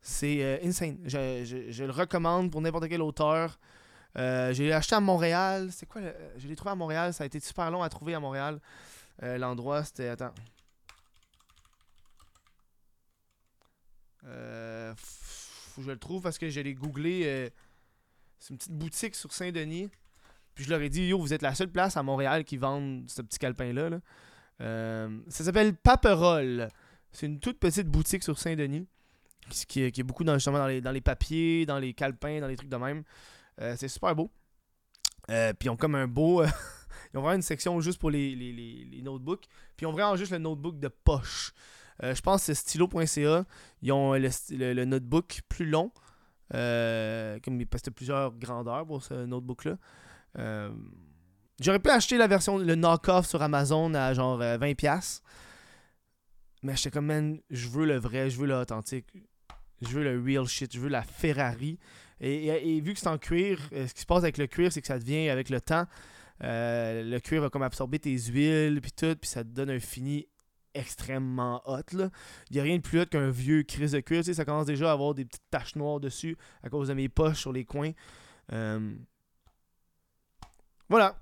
C'est 0.00 0.42
euh, 0.44 0.58
insane. 0.62 0.98
Je, 1.04 1.82
le 1.84 1.90
recommande 1.90 2.50
pour 2.52 2.60
n'importe 2.60 2.88
quel 2.88 3.02
auteur. 3.02 3.58
Euh, 4.16 4.52
je 4.54 4.62
l'ai 4.62 4.72
acheté 4.72 4.94
à 4.94 5.00
Montréal. 5.00 5.70
C'est 5.72 5.86
quoi 5.86 6.00
le- 6.00 6.14
Je 6.38 6.46
l'ai 6.46 6.54
trouvé 6.54 6.70
à 6.70 6.74
Montréal. 6.76 7.12
Ça 7.12 7.24
a 7.24 7.26
été 7.26 7.40
super 7.40 7.70
long 7.70 7.82
à 7.82 7.88
trouver 7.88 8.14
à 8.14 8.20
Montréal. 8.20 8.60
Euh, 9.22 9.36
L'endroit, 9.36 9.82
c'était. 9.84 10.08
Attends. 10.08 10.32
Euh, 14.26 14.94
faut 14.96 15.80
que 15.80 15.86
je 15.86 15.90
le 15.92 15.98
trouve 15.98 16.22
parce 16.22 16.38
que 16.38 16.48
je 16.50 16.60
l'ai 16.60 16.74
googlé. 16.74 17.22
euh, 17.24 17.50
c'est 18.38 18.50
une 18.50 18.58
petite 18.58 18.72
boutique 18.72 19.14
sur 19.14 19.32
Saint-Denis. 19.32 19.90
Puis 20.54 20.64
je 20.64 20.70
leur 20.70 20.80
ai 20.80 20.88
dit, 20.88 21.08
yo, 21.08 21.18
vous 21.18 21.32
êtes 21.34 21.42
la 21.42 21.54
seule 21.54 21.70
place 21.70 21.96
à 21.96 22.02
Montréal 22.02 22.44
qui 22.44 22.56
vend 22.56 23.02
ce 23.08 23.22
petit 23.22 23.38
calepin-là. 23.38 23.90
là. 23.90 24.00
Euh, 24.60 25.18
ça 25.28 25.44
s'appelle 25.44 25.74
Paperole. 25.74 26.68
C'est 27.12 27.26
une 27.26 27.40
toute 27.40 27.58
petite 27.58 27.88
boutique 27.88 28.22
sur 28.22 28.38
Saint-Denis. 28.38 28.86
Qui, 29.68 29.82
est 29.84 30.02
beaucoup 30.02 30.24
dans, 30.24 30.34
justement 30.34 30.58
dans 30.58 30.90
les, 30.90 31.00
papiers, 31.00 31.66
dans 31.66 31.78
les 31.78 31.94
calepins, 31.94 32.40
dans 32.40 32.48
les 32.48 32.56
trucs 32.56 32.68
de 32.68 32.76
même. 32.76 33.04
Euh, 33.60 33.76
c'est 33.78 33.86
super 33.86 34.14
beau. 34.16 34.28
Euh, 35.30 35.52
puis 35.52 35.66
ils 35.66 35.70
ont 35.70 35.76
comme 35.76 35.94
un 35.94 36.08
beau. 36.08 36.42
ils 37.14 37.18
ont 37.18 37.22
vraiment 37.22 37.36
une 37.36 37.42
section 37.42 37.80
juste 37.80 38.00
pour 38.00 38.10
les, 38.10 39.00
notebooks. 39.04 39.46
Puis 39.76 39.84
ils 39.84 39.86
ont 39.86 39.92
vraiment 39.92 40.16
juste 40.16 40.32
le 40.32 40.38
notebook 40.38 40.80
de 40.80 40.88
poche. 40.88 41.52
Je 42.02 42.20
pense 42.20 42.40
que 42.40 42.46
c'est 42.46 42.54
stylo.ca. 42.54 43.44
Ils 43.82 43.92
ont 43.92 44.14
le, 44.14 44.84
notebook 44.84 45.42
plus 45.48 45.66
long. 45.66 45.92
Comme, 46.50 47.64
parce 47.70 47.82
que 47.84 47.90
plusieurs 47.90 48.32
grandeurs 48.36 48.84
pour 48.84 49.04
ce 49.04 49.26
notebook-là. 49.26 49.78
Euh, 51.60 51.62
J'aurais 51.64 51.78
pu 51.78 51.90
acheter 51.90 52.18
la 52.18 52.26
version, 52.26 52.58
le 52.58 52.74
knock-off 52.74 53.26
sur 53.26 53.42
Amazon 53.42 53.94
à 53.94 54.14
genre 54.14 54.40
euh, 54.40 54.58
20$. 54.58 55.20
Mais 56.62 56.76
j'étais 56.76 56.90
comme, 56.90 57.06
man, 57.06 57.38
je 57.50 57.68
veux 57.68 57.86
le 57.86 57.96
vrai, 57.96 58.30
je 58.30 58.38
veux 58.38 58.46
l'authentique. 58.46 59.06
Je 59.82 59.88
veux 59.88 60.02
le 60.02 60.22
real 60.22 60.46
shit, 60.46 60.74
je 60.74 60.80
veux 60.80 60.88
la 60.88 61.02
Ferrari. 61.02 61.78
Et, 62.20 62.80
vu 62.80 62.94
que 62.94 62.98
c'est 62.98 63.08
en 63.08 63.18
cuir, 63.18 63.60
euh, 63.72 63.86
ce 63.86 63.92
qui 63.92 64.00
se 64.00 64.06
passe 64.06 64.22
avec 64.22 64.38
le 64.38 64.46
cuir, 64.46 64.72
c'est 64.72 64.80
que 64.80 64.86
ça 64.86 64.98
devient, 64.98 65.28
avec 65.28 65.50
le 65.50 65.60
temps, 65.60 65.84
euh, 66.42 67.02
le 67.02 67.20
cuir 67.20 67.42
va 67.42 67.50
comme 67.50 67.62
absorber 67.62 67.98
tes 67.98 68.16
huiles, 68.16 68.80
puis 68.80 68.92
tout, 68.92 69.14
puis 69.16 69.28
ça 69.28 69.44
te 69.44 69.48
donne 69.48 69.70
un 69.70 69.80
fini 69.80 70.26
extrêmement 70.72 71.62
hot. 71.66 71.82
Il 71.92 72.54
n'y 72.54 72.60
a 72.60 72.62
rien 72.62 72.76
de 72.76 72.82
plus 72.82 73.00
hot 73.00 73.06
qu'un 73.06 73.30
vieux 73.30 73.62
crise 73.64 73.92
de 73.92 74.00
cuir. 74.00 74.20
Tu 74.20 74.26
sais, 74.26 74.34
ça 74.34 74.44
commence 74.44 74.66
déjà 74.66 74.90
à 74.90 74.92
avoir 74.92 75.14
des 75.14 75.24
petites 75.26 75.48
taches 75.50 75.76
noires 75.76 76.00
dessus 76.00 76.36
à 76.62 76.70
cause 76.70 76.88
de 76.88 76.94
mes 76.94 77.08
poches 77.08 77.40
sur 77.40 77.52
les 77.52 77.64
coins. 77.64 77.92
Euh, 78.52 78.94
Voilà. 80.88 81.18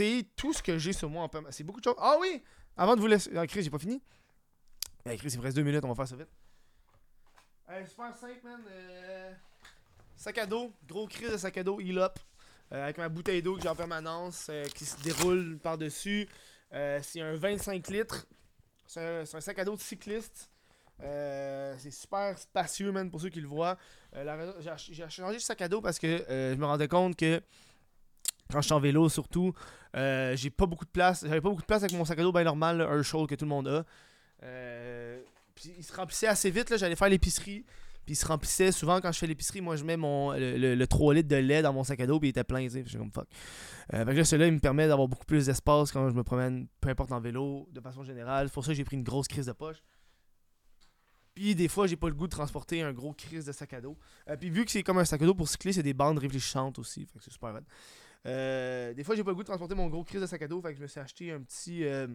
C'est 0.00 0.24
tout 0.34 0.54
ce 0.54 0.62
que 0.62 0.78
j'ai 0.78 0.94
sur 0.94 1.10
moi 1.10 1.24
en 1.24 1.28
permanence. 1.28 1.56
C'est 1.56 1.62
beaucoup 1.62 1.80
de 1.80 1.84
choses. 1.84 1.96
Ah 1.98 2.16
oui! 2.18 2.42
Avant 2.74 2.96
de 2.96 3.02
vous 3.02 3.06
laisser. 3.06 3.30
Ah, 3.36 3.46
Chris, 3.46 3.62
j'ai 3.62 3.68
pas 3.68 3.78
fini. 3.78 4.00
Eh, 5.04 5.14
Chris, 5.18 5.28
il 5.28 5.38
me 5.38 5.42
reste 5.42 5.56
deux 5.56 5.62
minutes, 5.62 5.84
on 5.84 5.88
va 5.88 5.94
faire 5.94 6.08
ça 6.08 6.16
vite. 6.16 6.30
Hey, 7.68 7.86
super 7.86 8.14
simple, 8.14 8.40
man. 8.42 8.62
Euh, 8.66 9.30
Sac 10.16 10.38
à 10.38 10.46
dos, 10.46 10.72
gros 10.88 11.06
crise 11.06 11.32
de 11.32 11.36
sac 11.36 11.58
à 11.58 11.62
dos, 11.62 11.80
heal 11.80 11.98
up. 11.98 12.18
Euh, 12.72 12.82
avec 12.82 12.96
ma 12.96 13.10
bouteille 13.10 13.42
d'eau 13.42 13.56
que 13.56 13.60
j'ai 13.60 13.68
en 13.68 13.76
permanence, 13.76 14.46
euh, 14.48 14.64
qui 14.74 14.86
se 14.86 14.98
déroule 15.02 15.58
par-dessus. 15.58 16.26
Euh, 16.72 17.00
c'est 17.02 17.20
un 17.20 17.36
25 17.36 17.86
litres. 17.88 18.26
C'est 18.86 19.06
un, 19.06 19.20
un 19.20 19.40
sac 19.42 19.58
à 19.58 19.66
dos 19.66 19.76
de 19.76 19.80
cycliste. 19.82 20.50
C'est 20.98 21.90
super 21.90 22.38
spacieux, 22.38 22.90
man, 22.90 23.10
pour 23.10 23.20
ceux 23.20 23.28
qui 23.28 23.42
le 23.42 23.48
voient. 23.48 23.76
J'ai 24.14 25.10
changé 25.10 25.36
de 25.36 25.42
sac 25.42 25.60
à 25.60 25.68
dos 25.68 25.82
parce 25.82 25.98
que 25.98 26.24
je 26.26 26.54
me 26.54 26.64
rendais 26.64 26.88
compte 26.88 27.16
que 27.16 27.42
quand 28.50 28.62
je 28.62 28.66
suis 28.66 28.74
en 28.74 28.80
vélo, 28.80 29.08
surtout, 29.10 29.54
euh, 29.96 30.36
j'ai 30.36 30.50
pas 30.50 30.66
beaucoup 30.66 30.84
de 30.84 30.90
place. 30.90 31.22
J'avais 31.22 31.40
pas 31.40 31.48
beaucoup 31.48 31.62
de 31.62 31.66
place 31.66 31.82
avec 31.82 31.92
mon 31.96 32.04
sac 32.04 32.18
à 32.18 32.22
dos 32.22 32.32
bien 32.32 32.44
normal, 32.44 32.78
là, 32.78 32.84
Herschel 32.94 33.26
que 33.26 33.34
tout 33.34 33.44
le 33.44 33.48
monde 33.50 33.68
a. 33.68 33.84
Euh, 34.42 35.20
puis 35.54 35.72
il 35.78 35.84
se 35.84 35.92
remplissait 35.94 36.26
assez 36.28 36.50
vite. 36.50 36.76
J'allais 36.76 36.96
faire 36.96 37.08
l'épicerie. 37.08 37.64
Puis 38.06 38.14
il 38.14 38.16
se 38.16 38.26
remplissait 38.26 38.72
souvent 38.72 39.00
quand 39.00 39.12
je 39.12 39.18
fais 39.18 39.26
l'épicerie. 39.26 39.60
Moi, 39.60 39.76
je 39.76 39.84
mets 39.84 39.96
mon, 39.98 40.32
le, 40.32 40.56
le- 40.56 40.74
le 40.74 40.86
3 40.86 41.14
litres 41.14 41.28
de 41.28 41.36
lait 41.36 41.60
dans 41.62 41.72
mon 41.72 41.84
sac 41.84 42.00
à 42.00 42.06
dos. 42.06 42.18
Puis 42.18 42.28
il 42.28 42.30
était 42.30 42.44
plein. 42.44 42.66
tu 42.66 42.96
comme 42.96 43.12
fuck. 43.12 43.28
Euh, 43.92 44.04
fait 44.06 44.12
que 44.12 44.16
là, 44.18 44.24
celui-là, 44.24 44.46
il 44.46 44.52
me 44.54 44.58
permet 44.60 44.88
d'avoir 44.88 45.06
beaucoup 45.08 45.26
plus 45.26 45.46
d'espace 45.46 45.92
quand 45.92 46.08
je 46.08 46.14
me 46.14 46.22
promène, 46.22 46.66
peu 46.80 46.88
importe 46.88 47.12
en 47.12 47.20
vélo, 47.20 47.68
de 47.72 47.80
façon 47.80 48.02
générale. 48.04 48.48
C'est 48.48 48.54
pour 48.54 48.64
ça 48.64 48.70
que 48.72 48.76
j'ai 48.76 48.84
pris 48.84 48.96
une 48.96 49.02
grosse 49.04 49.28
crise 49.28 49.46
de 49.46 49.52
poche. 49.52 49.82
Puis 51.34 51.54
des 51.54 51.68
fois, 51.68 51.86
j'ai 51.86 51.96
pas 51.96 52.08
le 52.08 52.14
goût 52.14 52.26
de 52.26 52.32
transporter 52.32 52.82
un 52.82 52.92
gros 52.92 53.12
crise 53.12 53.44
de 53.44 53.52
sac 53.52 53.72
à 53.72 53.80
dos. 53.80 53.96
Euh, 54.28 54.36
puis 54.36 54.50
vu 54.50 54.64
que 54.64 54.70
c'est 54.70 54.82
comme 54.82 54.98
un 54.98 55.04
sac 55.04 55.22
à 55.22 55.26
dos 55.26 55.34
pour 55.34 55.48
cycler, 55.48 55.72
c'est 55.72 55.82
des 55.82 55.94
bandes 55.94 56.18
réfléchissantes 56.18 56.78
aussi. 56.78 57.06
C'est 57.20 57.30
super 57.32 57.54
hot. 57.54 57.60
Euh, 58.26 58.92
des 58.94 59.04
fois, 59.04 59.14
j'ai 59.14 59.24
pas 59.24 59.30
le 59.30 59.34
goût 59.34 59.42
de 59.42 59.46
transporter 59.46 59.74
mon 59.74 59.88
gros 59.88 60.04
crise 60.04 60.20
de 60.20 60.26
sac 60.26 60.42
à 60.42 60.48
dos. 60.48 60.60
Fait 60.60 60.70
que 60.70 60.76
je 60.76 60.82
me 60.82 60.86
suis 60.86 61.00
acheté 61.00 61.32
un 61.32 61.40
petit, 61.40 61.84
euh, 61.84 62.06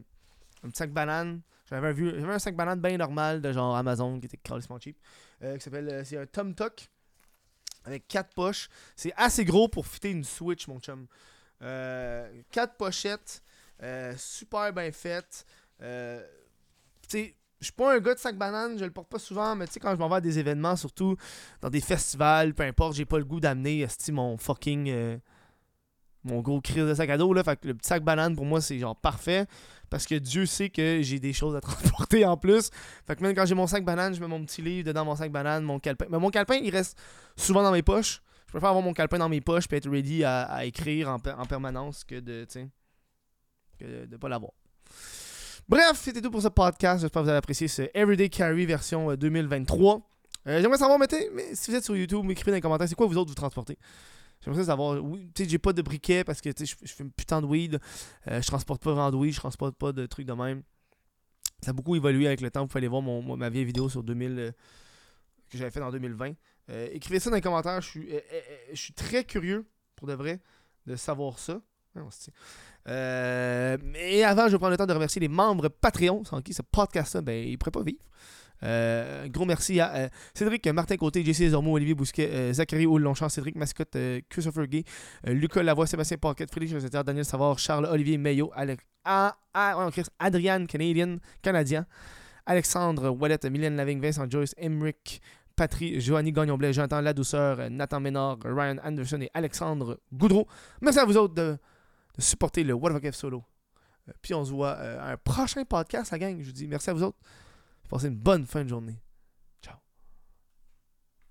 sac 0.73 0.91
banane. 0.91 1.41
J'avais 1.69 1.87
un, 1.87 1.95
j'avais 1.95 2.33
un 2.33 2.39
sac 2.39 2.55
banane 2.55 2.79
bien 2.79 2.97
normal 2.97 3.41
de 3.41 3.51
genre 3.51 3.75
Amazon 3.75 4.19
qui 4.19 4.27
était 4.27 4.37
carrément 4.37 4.79
cheap. 4.79 4.97
euh, 5.43 5.57
qui 5.57 5.63
s'appelle. 5.63 6.05
c'est 6.05 6.17
un 6.17 6.25
Tom 6.25 6.53
avec 7.85 8.07
quatre 8.07 8.33
poches. 8.33 8.69
C'est 8.95 9.13
assez 9.15 9.45
gros 9.45 9.67
pour 9.67 9.87
fitter 9.87 10.11
une 10.11 10.23
Switch, 10.23 10.67
mon 10.67 10.79
chum. 10.79 11.07
Euh, 11.61 12.29
quatre 12.51 12.75
pochettes. 12.75 13.41
super 14.17 14.73
bien 14.73 14.91
faites. 14.91 15.45
Tu 17.07 17.35
je 17.61 17.67
suis 17.67 17.73
pas 17.73 17.95
un 17.95 17.99
gars 17.99 18.13
de 18.13 18.19
sac 18.19 18.37
banane, 18.37 18.77
je 18.77 18.83
le 18.83 18.91
porte 18.91 19.07
pas 19.07 19.17
souvent, 19.17 19.55
mais 19.55 19.65
tu 19.65 19.73
sais, 19.73 19.79
quand 19.79 19.91
je 19.95 19.97
m'en 19.97 20.09
vais 20.09 20.15
à 20.15 20.21
des 20.21 20.37
événements, 20.37 20.75
surtout 20.75 21.15
dans 21.61 21.69
des 21.69 21.79
festivals, 21.79 22.53
peu 22.53 22.63
importe, 22.63 22.95
j'ai 22.95 23.05
pas 23.05 23.17
le 23.17 23.23
goût 23.23 23.39
d'amener 23.39 23.87
mon 24.11 24.37
fucking. 24.37 25.19
Mon 26.25 26.41
gros 26.41 26.59
crise 26.59 26.85
de 26.85 26.93
sac 26.93 27.09
à 27.09 27.17
dos, 27.17 27.33
là. 27.33 27.43
Fait 27.43 27.59
que 27.59 27.67
le 27.67 27.75
petit 27.75 27.87
sac 27.87 28.03
banane, 28.03 28.35
pour 28.35 28.45
moi, 28.45 28.61
c'est 28.61 28.77
genre 28.79 28.95
parfait. 28.95 29.45
Parce 29.89 30.07
que 30.07 30.15
Dieu 30.15 30.45
sait 30.45 30.69
que 30.69 31.01
j'ai 31.01 31.19
des 31.19 31.33
choses 31.33 31.55
à 31.55 31.61
transporter 31.61 32.25
en 32.25 32.37
plus. 32.37 32.69
Fait 33.05 33.15
que 33.15 33.21
même 33.21 33.35
quand 33.35 33.45
j'ai 33.45 33.55
mon 33.55 33.67
sac 33.67 33.85
banane, 33.85 34.13
je 34.13 34.19
mets 34.19 34.27
mon 34.27 34.43
petit 34.43 34.61
livre 34.61 34.87
dedans 34.87 35.05
mon 35.05 35.15
sac 35.15 35.31
banane, 35.31 35.63
mon 35.63 35.79
calepin. 35.79 36.05
Mais 36.09 36.17
mon 36.17 36.31
calepin, 36.31 36.55
il 36.55 36.71
reste 36.71 36.97
souvent 37.37 37.63
dans 37.63 37.71
mes 37.71 37.83
poches. 37.83 38.21
Je 38.47 38.51
préfère 38.51 38.69
avoir 38.69 38.83
mon 38.83 38.93
calepin 38.93 39.19
dans 39.19 39.29
mes 39.29 39.41
poches 39.41 39.65
et 39.71 39.75
être 39.75 39.89
ready 39.89 40.23
à, 40.23 40.65
écrire 40.65 41.09
en, 41.09 41.19
permanence 41.19 42.03
que 42.03 42.19
de, 42.19 42.45
que 43.77 44.05
de, 44.05 44.17
pas 44.17 44.29
l'avoir. 44.29 44.51
Bref, 45.67 45.93
c'était 45.95 46.21
tout 46.21 46.31
pour 46.31 46.41
ce 46.41 46.47
podcast. 46.47 47.01
J'espère 47.01 47.21
que 47.21 47.25
vous 47.25 47.29
avez 47.29 47.39
apprécié 47.39 47.67
ce 47.67 47.83
Everyday 47.93 48.29
Carry 48.29 48.65
version 48.65 49.15
2023. 49.15 49.95
Euh, 49.95 49.99
euh, 50.47 50.61
j'aimerais 50.61 50.77
savoir, 50.77 50.99
mettez, 50.99 51.29
mais 51.33 51.55
si 51.55 51.71
vous 51.71 51.77
êtes 51.77 51.83
sur 51.83 51.97
YouTube, 51.97 52.23
m'écrivez 52.23 52.51
dans 52.51 52.55
les 52.55 52.61
commentaires, 52.61 52.87
c'est 52.87 52.95
quoi 52.95 53.07
vous 53.07 53.17
autres 53.17 53.29
vous 53.29 53.35
transportez? 53.35 53.77
J'aimerais 54.45 54.65
savoir, 54.65 55.03
oui, 55.03 55.29
j'ai 55.35 55.57
pas 55.57 55.73
de 55.73 55.81
briquet 55.81 56.23
parce 56.23 56.39
que 56.39 56.51
je, 56.57 56.75
fais 56.75 57.03
une 57.03 57.11
putain 57.11 57.41
de 57.41 57.47
weed. 57.47 57.79
Euh, 58.27 58.41
je 58.41 58.47
transporte 58.47 58.81
pas 58.81 58.91
vraiment 58.93 59.11
de 59.11 59.17
weed, 59.17 59.33
je 59.33 59.39
transporte 59.39 59.75
pas 59.75 59.91
de 59.91 60.05
trucs 60.05 60.25
de 60.25 60.33
même. 60.33 60.63
Ça 61.61 61.71
a 61.71 61.73
beaucoup 61.73 61.95
évolué 61.95 62.27
avec 62.27 62.41
le 62.41 62.51
temps. 62.51 62.61
Vous 62.61 62.67
pouvez 62.67 62.79
aller 62.79 62.87
voir 62.87 63.01
mon, 63.01 63.35
ma 63.35 63.49
vieille 63.49 63.65
vidéo 63.65 63.89
sur 63.89 64.03
2000 64.03 64.53
que 65.49 65.57
j'avais 65.57 65.71
fait 65.71 65.81
en 65.81 65.91
2020. 65.91 66.33
écrivez 66.91 67.19
ça 67.19 67.29
dans 67.29 67.35
les 67.35 67.41
commentaires. 67.41 67.81
Je 67.81 67.89
suis, 67.89 68.09
je 68.71 68.79
suis 68.79 68.93
très 68.93 69.23
curieux, 69.23 69.67
pour 69.95 70.07
de 70.07 70.13
vrai, 70.13 70.39
de 70.85 70.95
savoir 70.95 71.39
ça. 71.39 71.59
Euh, 72.87 73.77
mais 73.83 74.23
avant, 74.23 74.47
je 74.47 74.53
vais 74.53 74.57
prendre 74.57 74.71
le 74.71 74.77
temps 74.77 74.85
de 74.85 74.93
remercier 74.93 75.19
les 75.19 75.27
membres 75.27 75.69
Patreon, 75.69 76.23
sans 76.23 76.41
qui 76.41 76.53
ce 76.53 76.61
podcast-là, 76.61 77.21
ben, 77.21 77.47
il 77.47 77.57
pourrait 77.57 77.71
pas 77.71 77.83
vivre. 77.83 78.03
Euh, 78.63 79.27
gros 79.27 79.45
merci 79.45 79.79
à 79.79 79.95
euh, 79.95 80.09
Cédric 80.33 80.65
Martin 80.67 80.97
Côté, 80.97 81.23
JC 81.23 81.49
Zormo, 81.49 81.75
Olivier 81.75 81.93
Bousquet, 81.93 82.53
Zachary 82.53 82.85
Longchamp, 82.85 83.29
Cédric 83.29 83.55
Mascotte, 83.55 83.97
Christopher 84.29 84.67
Gay, 84.67 84.83
Lucas 85.25 85.63
Lavoie, 85.63 85.87
Sébastien 85.87 86.17
Pocket, 86.17 86.49
Frédéric 86.49 86.73
Josette, 86.73 86.93
Daniel 87.05 87.25
Savard, 87.25 87.59
Charles 87.59 87.85
Olivier 87.85 88.17
Mayo, 88.17 88.51
Adrien 90.19 90.65
Canadien, 90.65 91.17
Canadien, 91.41 91.85
Alexandre 92.45 93.09
Wallet, 93.09 93.39
Mylène 93.49 93.75
Lavigne, 93.75 93.99
Vincent 93.99 94.29
Joyce, 94.29 94.53
Emric, 94.57 95.21
Patrick, 95.55 95.99
Joanny 96.01 96.31
Gagnon-Blais, 96.31 96.73
Jonathan 96.73 97.01
Ladouceur, 97.01 97.69
Nathan 97.69 97.99
Ménard, 97.99 98.37
Ryan 98.43 98.77
Anderson 98.83 99.21
et 99.21 99.29
Alexandre 99.33 99.99
Goudreau. 100.13 100.47
Merci 100.81 100.99
à 100.99 101.05
vous 101.05 101.17
autres 101.17 101.33
de 101.33 101.57
supporter 102.17 102.63
le 102.63 102.73
What 102.73 102.91
Solo. 103.11 103.43
Euh, 104.07 104.11
puis 104.21 104.33
on 104.33 104.43
se 104.45 104.51
voit 104.51 104.75
euh, 104.79 104.99
à 104.99 105.11
un 105.13 105.17
prochain 105.17 105.63
podcast, 105.65 106.11
la 106.11 106.19
gang. 106.19 106.37
Je 106.39 106.45
vous 106.45 106.51
dis 106.51 106.67
merci 106.67 106.89
à 106.89 106.93
vous 106.93 107.03
autres. 107.03 107.17
Passez 107.89 108.07
une 108.07 108.15
bonne 108.15 108.45
fin 108.45 108.63
de 108.63 108.69
journée. 108.69 108.99